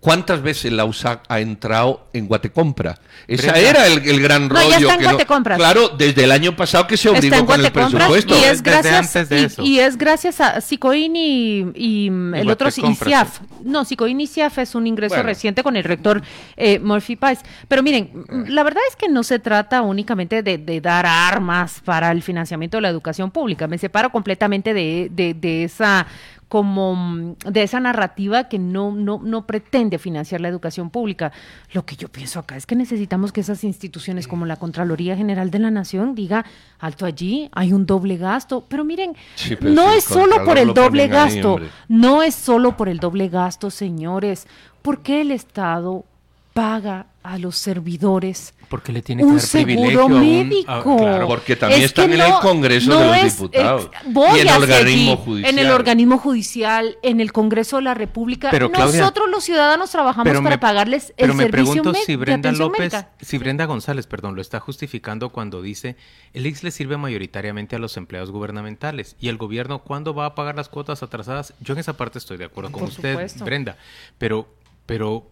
¿Cuántas 0.00 0.40
veces 0.40 0.72
la 0.72 0.86
USAC 0.86 1.24
ha 1.28 1.40
entrado 1.40 2.06
en 2.14 2.26
Guatecompra? 2.26 2.98
Ese 3.28 3.50
Brenda. 3.50 3.68
era 3.68 3.86
el, 3.86 3.98
el 4.08 4.22
gran 4.22 4.48
No, 4.48 4.54
rollo. 4.54 4.70
ya 4.70 4.76
está 4.78 4.94
en 4.94 5.00
que 5.18 5.26
no-. 5.28 5.56
Claro, 5.56 5.88
desde 5.90 6.24
el 6.24 6.32
año 6.32 6.56
pasado 6.56 6.86
que 6.86 6.96
se 6.96 7.10
obligó 7.10 7.24
Está 7.26 7.36
en 7.36 7.44
con 7.46 7.62
el 7.62 7.70
presupuesto. 7.70 8.34
y 8.34 8.38
es 8.44 8.62
Desde 8.62 8.70
gracias 8.70 8.96
antes 9.16 9.28
de 9.28 9.40
y- 9.40 9.44
eso. 9.44 9.62
y, 9.62 9.78
es 9.80 9.98
gracias 9.98 10.40
a 10.40 10.62
Sicoin 10.62 11.14
y, 11.16 11.66
y, 11.74 12.06
el 12.08 12.48
otro 12.50 12.68
Guatecompras, 12.68 13.06
ICIAF. 13.08 13.40
No, 13.62 13.84
Sicoin 13.84 14.18
y 14.18 14.24
ICIAF 14.24 14.58
es 14.60 14.74
un 14.74 14.86
ingreso 14.86 15.16
Bueno. 15.16 15.28
reciente 15.28 15.62
con 15.62 15.76
el 15.76 15.84
rector 15.84 16.22
eh, 16.56 16.78
Murphy 16.78 17.16
Pais. 17.16 17.40
Pero 17.68 17.82
miren, 17.82 18.10
mm, 18.26 18.44
la 18.48 18.62
verdad 18.62 18.82
es 18.88 18.96
que 18.96 19.06
no 19.10 19.22
se 19.22 19.38
trata 19.38 19.82
únicamente 19.82 20.42
de, 20.42 20.56
de 20.56 20.80
dar 20.80 21.04
armas 21.04 21.82
para 21.84 22.10
el 22.10 22.22
financiamiento 22.22 22.78
de 22.78 22.80
la 22.80 22.88
educación 22.88 23.30
pública. 23.30 23.66
Me 23.66 23.76
separo 23.76 24.08
completamente 24.10 24.72
de, 24.72 25.08
de- 25.12 25.34
de 25.34 25.64
esa 25.64 26.06
como 26.50 26.96
mm, 26.96 27.36
de 27.46 27.62
esa 27.62 27.78
narrativa 27.78 28.48
que 28.48 28.58
no, 28.58 28.90
no, 28.90 29.20
no 29.22 29.46
pretende 29.46 29.98
financiar 29.98 30.40
la 30.40 30.48
educación 30.48 30.90
pública. 30.90 31.30
Lo 31.72 31.86
que 31.86 31.94
yo 31.94 32.08
pienso 32.08 32.40
acá 32.40 32.56
es 32.56 32.66
que 32.66 32.74
necesitamos 32.74 33.30
que 33.30 33.40
esas 33.40 33.62
instituciones 33.62 34.26
como 34.26 34.46
la 34.46 34.56
Contraloría 34.56 35.16
General 35.16 35.52
de 35.52 35.60
la 35.60 35.70
Nación 35.70 36.16
diga, 36.16 36.44
alto 36.80 37.06
allí, 37.06 37.48
hay 37.52 37.72
un 37.72 37.86
doble 37.86 38.16
gasto. 38.16 38.64
Pero 38.68 38.84
miren, 38.84 39.14
Sí, 39.36 39.54
pero 39.54 39.70
no 39.70 39.92
es 39.92 40.02
solo 40.02 40.44
por 40.44 40.58
el 40.58 40.74
doble 40.74 41.04
ahí, 41.04 41.08
gasto, 41.08 41.60
no 41.86 42.20
es 42.20 42.34
solo 42.34 42.76
por 42.76 42.88
el 42.88 42.98
doble 42.98 43.28
gasto, 43.28 43.70
señores. 43.70 44.48
¿Por 44.82 45.02
qué 45.02 45.20
el 45.20 45.30
Estado 45.30 46.04
paga 46.52 47.06
a 47.22 47.38
los 47.38 47.56
servidores 47.56 48.54
¿Por 48.68 48.82
qué 48.82 48.92
le 48.92 49.02
tiene 49.02 49.22
que 49.22 49.26
un 49.28 49.36
dar 49.36 49.46
privilegio 49.50 49.90
seguro 49.90 50.02
a 50.16 50.20
un- 50.20 50.20
médico? 50.48 50.70
a- 50.70 50.82
claro, 50.98 51.26
Porque 51.28 51.56
también 51.56 51.80
Es 51.80 51.86
están 51.86 52.12
en 52.12 52.20
el 52.20 52.32
Congreso 52.40 52.90
no 52.90 53.00
de 53.00 53.06
los 53.06 53.16
es- 53.18 53.36
Diputados. 53.36 53.90
ex- 53.92 54.12
voy 54.14 54.38
y 54.38 54.40
en 54.42 54.48
el 54.48 54.54
organismo 54.62 55.16
judicial. 55.16 55.50
En 55.52 55.58
el 55.58 55.70
organismo 55.72 56.18
judicial, 56.18 56.96
en 57.02 57.20
el 57.20 57.32
Congreso 57.32 57.76
de 57.76 57.82
la 57.82 57.94
República. 57.94 58.48
Pero, 58.52 58.70
Claudia, 58.70 59.00
Nosotros 59.00 59.28
los 59.28 59.42
ciudadanos 59.44 59.90
trabajamos 59.90 60.24
pero 60.24 60.40
para 60.42 60.54
me- 60.56 60.60
pagarles 60.60 61.08
el 61.10 61.14
Pero 61.16 61.34
me 61.34 61.44
servicio 61.44 61.72
pregunto 61.82 61.94
si 62.06 62.16
Brenda 62.16 62.52
López, 62.52 62.78
médica. 62.92 63.10
si 63.20 63.38
Brenda 63.38 63.64
González, 63.66 64.06
perdón, 64.06 64.36
lo 64.36 64.40
está 64.40 64.60
justificando 64.60 65.30
cuando 65.30 65.62
dice 65.62 65.96
el 66.32 66.46
IX 66.46 66.62
le 66.62 66.70
sirve 66.70 66.96
mayoritariamente 66.96 67.74
a 67.76 67.80
los 67.80 67.96
empleados 67.96 68.30
gubernamentales 68.30 69.16
y 69.20 69.28
el 69.28 69.36
gobierno 69.36 69.80
cuándo 69.80 70.14
va 70.14 70.26
a 70.26 70.34
pagar 70.36 70.54
las 70.54 70.68
cuotas 70.68 71.02
atrasadas. 71.02 71.54
Yo 71.60 71.74
en 71.74 71.80
esa 71.80 71.94
parte 71.94 72.18
estoy 72.18 72.36
de 72.38 72.44
acuerdo 72.44 72.70
con 72.70 72.80
Por 72.80 72.88
usted, 72.90 73.12
supuesto. 73.14 73.44
Brenda, 73.44 73.76
pero 74.18 74.46
pero 74.86 75.26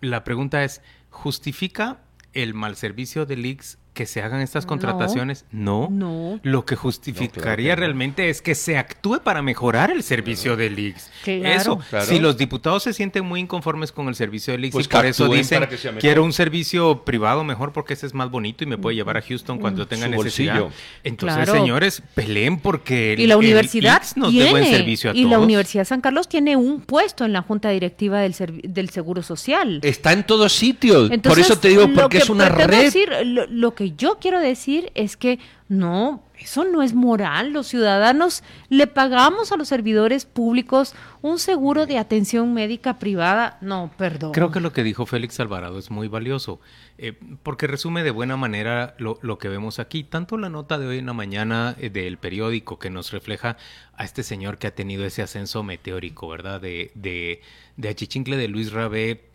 la 0.00 0.24
pregunta 0.24 0.64
es, 0.64 0.82
¿justifica 1.10 2.02
el 2.32 2.54
mal 2.54 2.76
servicio 2.76 3.26
del 3.26 3.44
IX 3.44 3.78
que 3.94 4.06
se 4.06 4.22
hagan 4.22 4.40
estas 4.40 4.66
contrataciones? 4.66 5.44
No. 5.50 5.88
no. 5.90 6.40
Lo 6.42 6.64
que 6.64 6.76
justificaría 6.76 7.76
realmente 7.76 8.30
es 8.30 8.42
que 8.42 8.54
se 8.54 8.78
actúe 8.78 9.20
para 9.22 9.42
mejorar 9.42 9.90
el 9.90 10.02
servicio 10.02 10.56
del 10.56 10.78
IX. 10.78 11.10
Eso. 11.26 11.80
Si 12.02 12.18
los 12.18 12.36
diputados 12.36 12.82
se 12.82 12.92
sienten 12.92 13.24
muy 13.24 13.40
inconformes 13.40 13.92
con 13.92 14.08
el 14.08 14.14
servicio 14.14 14.52
del 14.52 14.64
IX 14.66 14.72
pues 14.72 14.86
y 14.86 14.88
por 14.88 15.06
eso 15.06 15.28
dicen, 15.28 15.66
quiero 15.98 16.24
un 16.24 16.32
servicio 16.32 17.04
privado 17.04 17.44
mejor 17.44 17.72
porque 17.72 17.94
ese 17.94 18.06
es 18.06 18.14
más 18.14 18.30
bonito 18.30 18.64
y 18.64 18.66
me 18.66 18.78
puede 18.78 18.96
llevar 18.96 19.16
a 19.16 19.22
Houston 19.22 19.58
cuando 19.58 19.86
tenga 19.86 20.08
necesidad. 20.08 20.66
Entonces, 21.04 21.48
señores, 21.50 22.02
peleen 22.14 22.58
porque 22.58 23.16
y 23.18 23.26
la 23.26 23.36
universidad 23.36 24.02
nos 24.16 24.32
dé 24.32 24.50
buen 24.50 24.64
servicio 24.66 25.10
a 25.10 25.14
y 25.14 25.24
la 25.24 25.38
Universidad 25.38 25.84
San 25.84 26.00
Carlos 26.00 26.28
tiene 26.28 26.56
un 26.56 26.80
puesto 26.80 27.24
en 27.24 27.32
la 27.32 27.42
junta 27.42 27.70
directiva 27.70 28.20
del, 28.20 28.34
del 28.62 28.90
Seguro 28.90 29.22
Social. 29.22 29.80
Está 29.82 30.12
en 30.12 30.24
todos 30.24 30.52
sitios. 30.52 31.10
por 31.22 31.38
eso 31.38 31.58
te 31.58 31.68
digo, 31.68 31.88
porque 31.94 32.18
es 32.18 32.30
una 32.30 32.48
red. 32.48 32.80
Decir, 32.80 33.10
lo 33.24 33.74
que 33.74 33.89
yo 33.96 34.18
quiero 34.20 34.40
decir 34.40 34.90
es 34.94 35.16
que 35.16 35.38
no, 35.68 36.24
eso 36.36 36.64
no 36.64 36.82
es 36.82 36.94
moral. 36.94 37.52
Los 37.52 37.68
ciudadanos 37.68 38.42
le 38.68 38.88
pagamos 38.88 39.52
a 39.52 39.56
los 39.56 39.68
servidores 39.68 40.24
públicos 40.24 40.94
un 41.22 41.38
seguro 41.38 41.86
de 41.86 41.96
atención 41.96 42.52
médica 42.52 42.98
privada. 42.98 43.56
No, 43.60 43.90
perdón. 43.96 44.32
Creo 44.32 44.50
que 44.50 44.58
lo 44.58 44.72
que 44.72 44.82
dijo 44.82 45.06
Félix 45.06 45.38
Alvarado 45.38 45.78
es 45.78 45.92
muy 45.92 46.08
valioso, 46.08 46.60
eh, 46.98 47.12
porque 47.44 47.68
resume 47.68 48.02
de 48.02 48.10
buena 48.10 48.36
manera 48.36 48.94
lo, 48.98 49.20
lo, 49.22 49.38
que 49.38 49.48
vemos 49.48 49.78
aquí. 49.78 50.02
Tanto 50.02 50.36
la 50.38 50.48
nota 50.48 50.76
de 50.76 50.88
hoy 50.88 50.98
en 50.98 51.06
la 51.06 51.12
mañana 51.12 51.76
eh, 51.78 51.88
del 51.88 52.18
periódico 52.18 52.80
que 52.80 52.90
nos 52.90 53.12
refleja 53.12 53.56
a 53.94 54.04
este 54.04 54.24
señor 54.24 54.58
que 54.58 54.66
ha 54.66 54.74
tenido 54.74 55.04
ese 55.04 55.22
ascenso 55.22 55.62
meteórico, 55.62 56.28
¿verdad? 56.28 56.60
De, 56.60 56.90
de, 56.96 57.42
de 57.76 57.88
Achichincle 57.88 58.36
de 58.36 58.48
Luis 58.48 58.72
Rabé 58.72 59.29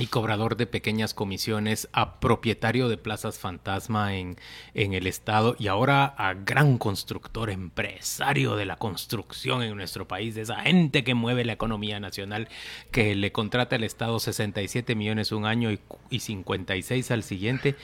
y 0.00 0.06
cobrador 0.06 0.56
de 0.56 0.66
pequeñas 0.66 1.14
comisiones 1.14 1.88
a 1.92 2.20
propietario 2.20 2.88
de 2.88 2.96
plazas 2.96 3.38
fantasma 3.38 4.14
en, 4.16 4.36
en, 4.74 4.94
el 4.94 5.06
estado 5.06 5.56
y 5.58 5.68
ahora 5.68 6.04
a 6.04 6.34
gran 6.34 6.78
constructor, 6.78 7.50
empresario 7.50 8.56
de 8.56 8.64
la 8.64 8.76
construcción 8.76 9.62
en 9.62 9.76
nuestro 9.76 10.08
país, 10.08 10.34
de 10.34 10.42
esa 10.42 10.60
gente 10.60 11.04
que 11.04 11.14
mueve 11.14 11.44
la 11.44 11.52
economía 11.52 12.00
nacional, 12.00 12.48
que 12.90 13.14
le 13.14 13.32
contrata 13.32 13.76
el 13.76 13.84
estado 13.84 14.18
67 14.18 14.94
millones 14.94 15.32
un 15.32 15.44
año 15.44 15.70
y, 15.70 15.80
y 16.08 16.20
56 16.20 17.10
al 17.10 17.22
siguiente, 17.22 17.76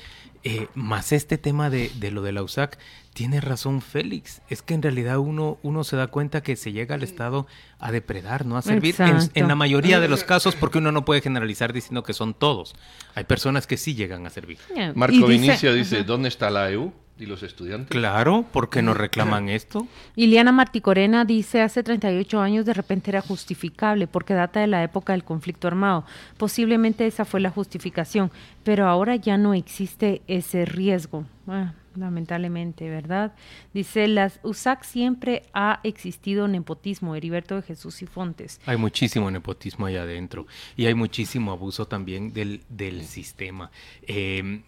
eh, 0.48 0.68
más 0.76 1.10
este 1.10 1.38
tema 1.38 1.70
de, 1.70 1.90
de 1.96 2.12
lo 2.12 2.22
de 2.22 2.30
la 2.30 2.44
USAC, 2.44 2.78
tiene 3.14 3.40
razón 3.40 3.82
Félix. 3.82 4.42
Es 4.48 4.62
que 4.62 4.74
en 4.74 4.82
realidad 4.82 5.18
uno, 5.18 5.58
uno 5.64 5.82
se 5.82 5.96
da 5.96 6.06
cuenta 6.06 6.44
que 6.44 6.54
se 6.54 6.70
llega 6.70 6.94
al 6.94 7.02
Estado 7.02 7.48
a 7.80 7.90
depredar, 7.90 8.46
no 8.46 8.56
a 8.56 8.62
servir. 8.62 8.94
En, 9.34 9.48
la 9.48 9.56
mayoría 9.56 9.98
de 9.98 10.06
los 10.06 10.22
casos, 10.22 10.54
porque 10.54 10.78
uno 10.78 10.92
no 10.92 11.04
puede 11.04 11.20
generalizar 11.20 11.72
diciendo 11.72 12.04
que 12.04 12.12
son 12.12 12.32
todos. 12.32 12.76
Hay 13.16 13.24
personas 13.24 13.66
que 13.66 13.76
sí 13.76 13.96
llegan 13.96 14.24
a 14.24 14.30
servir. 14.30 14.58
Marco 14.94 15.26
Vinicio 15.26 15.74
dice, 15.74 16.04
¿dónde 16.04 16.28
está 16.28 16.48
la 16.48 16.70
EU? 16.70 16.92
¿Y 17.18 17.24
los 17.24 17.42
estudiantes? 17.42 17.88
Claro, 17.88 18.44
porque 18.52 18.82
nos 18.82 18.96
reclaman 18.96 19.48
esto. 19.48 19.86
Iliana 20.16 20.52
Marticorena 20.52 21.24
dice, 21.24 21.62
hace 21.62 21.82
38 21.82 22.40
años 22.40 22.66
de 22.66 22.74
repente 22.74 23.10
era 23.10 23.22
justificable 23.22 24.06
porque 24.06 24.34
data 24.34 24.60
de 24.60 24.66
la 24.66 24.82
época 24.82 25.14
del 25.14 25.24
conflicto 25.24 25.66
armado. 25.66 26.04
Posiblemente 26.36 27.06
esa 27.06 27.24
fue 27.24 27.40
la 27.40 27.50
justificación, 27.50 28.30
pero 28.64 28.86
ahora 28.86 29.16
ya 29.16 29.38
no 29.38 29.54
existe 29.54 30.20
ese 30.26 30.66
riesgo. 30.66 31.24
Ah, 31.48 31.72
lamentablemente, 31.96 32.90
¿verdad? 32.90 33.32
Dice, 33.72 34.08
las 34.08 34.38
USAC 34.42 34.84
siempre 34.84 35.44
ha 35.54 35.80
existido 35.84 36.48
nepotismo, 36.48 37.16
Heriberto 37.16 37.56
de 37.56 37.62
Jesús 37.62 38.02
y 38.02 38.06
Fontes. 38.06 38.60
Hay 38.66 38.76
muchísimo 38.76 39.30
nepotismo 39.30 39.86
allá 39.86 40.02
adentro 40.02 40.46
y 40.76 40.84
hay 40.84 40.94
muchísimo 40.94 41.52
abuso 41.52 41.86
también 41.86 42.34
del, 42.34 42.60
del 42.68 43.04
sistema. 43.04 43.70
Eh, 44.02 44.60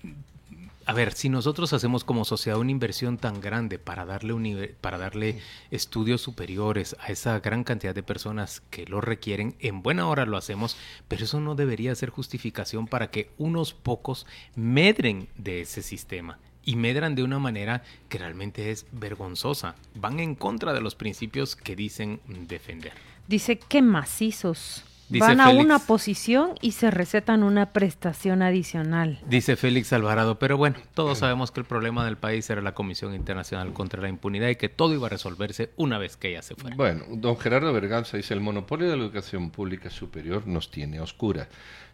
a 0.88 0.94
ver, 0.94 1.12
si 1.12 1.28
nosotros 1.28 1.74
hacemos 1.74 2.02
como 2.02 2.24
sociedad 2.24 2.58
una 2.58 2.70
inversión 2.70 3.18
tan 3.18 3.42
grande 3.42 3.78
para 3.78 4.06
darle, 4.06 4.74
para 4.80 4.96
darle 4.96 5.38
estudios 5.70 6.22
superiores 6.22 6.96
a 6.98 7.12
esa 7.12 7.38
gran 7.40 7.62
cantidad 7.62 7.94
de 7.94 8.02
personas 8.02 8.62
que 8.70 8.86
lo 8.86 9.02
requieren, 9.02 9.54
en 9.58 9.82
buena 9.82 10.08
hora 10.08 10.24
lo 10.24 10.38
hacemos, 10.38 10.78
pero 11.06 11.24
eso 11.24 11.40
no 11.40 11.54
debería 11.54 11.94
ser 11.94 12.08
justificación 12.08 12.86
para 12.86 13.10
que 13.10 13.30
unos 13.36 13.74
pocos 13.74 14.26
medren 14.56 15.28
de 15.36 15.60
ese 15.60 15.82
sistema 15.82 16.38
y 16.64 16.76
medran 16.76 17.14
de 17.14 17.22
una 17.22 17.38
manera 17.38 17.82
que 18.08 18.16
realmente 18.16 18.70
es 18.70 18.86
vergonzosa. 18.90 19.74
Van 19.94 20.20
en 20.20 20.34
contra 20.34 20.72
de 20.72 20.80
los 20.80 20.94
principios 20.94 21.54
que 21.54 21.76
dicen 21.76 22.22
defender. 22.48 22.94
Dice 23.26 23.58
que 23.58 23.82
macizos. 23.82 24.84
Van 25.10 25.40
a 25.40 25.50
una 25.50 25.78
posición 25.78 26.54
y 26.60 26.72
se 26.72 26.90
recetan 26.90 27.42
una 27.42 27.72
prestación 27.72 28.42
adicional. 28.42 29.20
Dice 29.28 29.56
Félix 29.56 29.92
Alvarado, 29.92 30.38
pero 30.38 30.56
bueno, 30.56 30.76
todos 30.94 31.18
sabemos 31.18 31.50
que 31.50 31.60
el 31.60 31.66
problema 31.66 32.04
del 32.04 32.16
país 32.16 32.48
era 32.50 32.60
la 32.60 32.74
Comisión 32.74 33.14
Internacional 33.14 33.72
contra 33.72 34.02
la 34.02 34.08
Impunidad 34.08 34.48
y 34.48 34.56
que 34.56 34.68
todo 34.68 34.94
iba 34.94 35.06
a 35.06 35.10
resolverse 35.10 35.70
una 35.76 35.98
vez 35.98 36.16
que 36.16 36.30
ella 36.30 36.42
se 36.42 36.54
fuera. 36.54 36.76
Bueno, 36.76 37.04
don 37.08 37.38
Gerardo 37.38 37.72
Berganza 37.72 38.16
dice, 38.16 38.34
el 38.34 38.40
monopolio 38.40 38.90
de 38.90 38.96
la 38.96 39.04
educación 39.04 39.50
pública 39.50 39.90
superior 39.90 40.46
nos 40.46 40.70
tiene 40.70 41.00
oscura. 41.00 41.48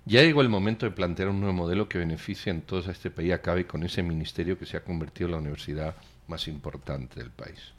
Ya 0.07 0.22
llegó 0.22 0.42
el 0.42 0.48
momento 0.48 0.85
de 0.85 0.92
plantear 0.92 1.29
un 1.29 1.40
nuevo 1.40 1.55
modelo 1.55 1.88
que 1.88 1.98
beneficie 1.98 2.50
en 2.50 2.62
todo 2.62 2.81
este 2.90 3.11
país, 3.11 3.33
acabe 3.33 3.66
con 3.66 3.85
ese 3.85 4.03
ministerio 4.03 4.59
que 4.59 4.66
se 4.66 4.77
ha 4.77 4.85
convertido 4.85 5.29
en 5.29 5.33
la 5.33 5.38
universidad 5.38 5.94
más 6.27 6.48
importante 6.48 7.20
del 7.20 7.31
país. 7.31 7.72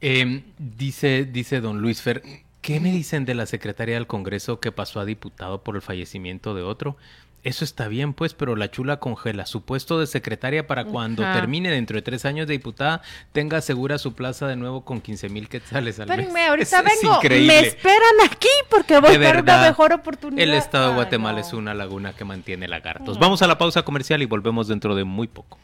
Em, 0.00 0.42
dice, 0.58 1.24
dice 1.24 1.60
don 1.60 1.80
Luis 1.80 2.02
Fer, 2.02 2.22
¿qué 2.64 2.80
me 2.80 2.90
dicen 2.90 3.26
de 3.26 3.34
la 3.34 3.44
secretaria 3.44 3.96
del 3.96 4.06
Congreso 4.06 4.58
que 4.58 4.72
pasó 4.72 4.98
a 4.98 5.04
diputado 5.04 5.62
por 5.62 5.76
el 5.76 5.82
fallecimiento 5.82 6.54
de 6.54 6.62
otro? 6.62 6.96
Eso 7.42 7.62
está 7.62 7.88
bien, 7.88 8.14
pues, 8.14 8.32
pero 8.32 8.56
la 8.56 8.70
chula 8.70 9.00
congela 9.00 9.44
su 9.44 9.66
puesto 9.66 10.00
de 10.00 10.06
secretaria 10.06 10.66
para 10.66 10.86
cuando 10.86 11.22
termine 11.22 11.70
dentro 11.70 11.96
de 11.96 12.00
tres 12.00 12.24
años 12.24 12.46
de 12.46 12.54
diputada 12.54 13.02
tenga 13.32 13.60
segura 13.60 13.98
su 13.98 14.14
plaza 14.14 14.46
de 14.46 14.56
nuevo 14.56 14.82
con 14.82 15.02
15 15.02 15.28
mil 15.28 15.50
quetzales 15.50 16.00
al 16.00 16.08
Espérenme, 16.08 16.32
mes. 16.32 16.48
ahorita 16.48 16.80
vengo. 16.80 17.20
me 17.46 17.60
esperan 17.60 18.14
aquí 18.24 18.48
porque 18.70 18.98
voy 18.98 19.10
a 19.10 19.12
tener 19.12 19.42
una 19.42 19.60
mejor 19.60 19.92
oportunidad. 19.92 20.42
El 20.42 20.54
estado 20.54 20.88
de 20.88 20.94
Guatemala 20.94 21.40
es 21.40 21.52
una 21.52 21.74
laguna 21.74 22.14
que 22.14 22.24
mantiene 22.24 22.66
lagartos. 22.66 23.18
Vamos 23.18 23.42
a 23.42 23.46
la 23.46 23.58
pausa 23.58 23.82
comercial 23.82 24.22
y 24.22 24.24
volvemos 24.24 24.68
dentro 24.68 24.94
de 24.94 25.04
muy 25.04 25.28
poco. 25.28 25.58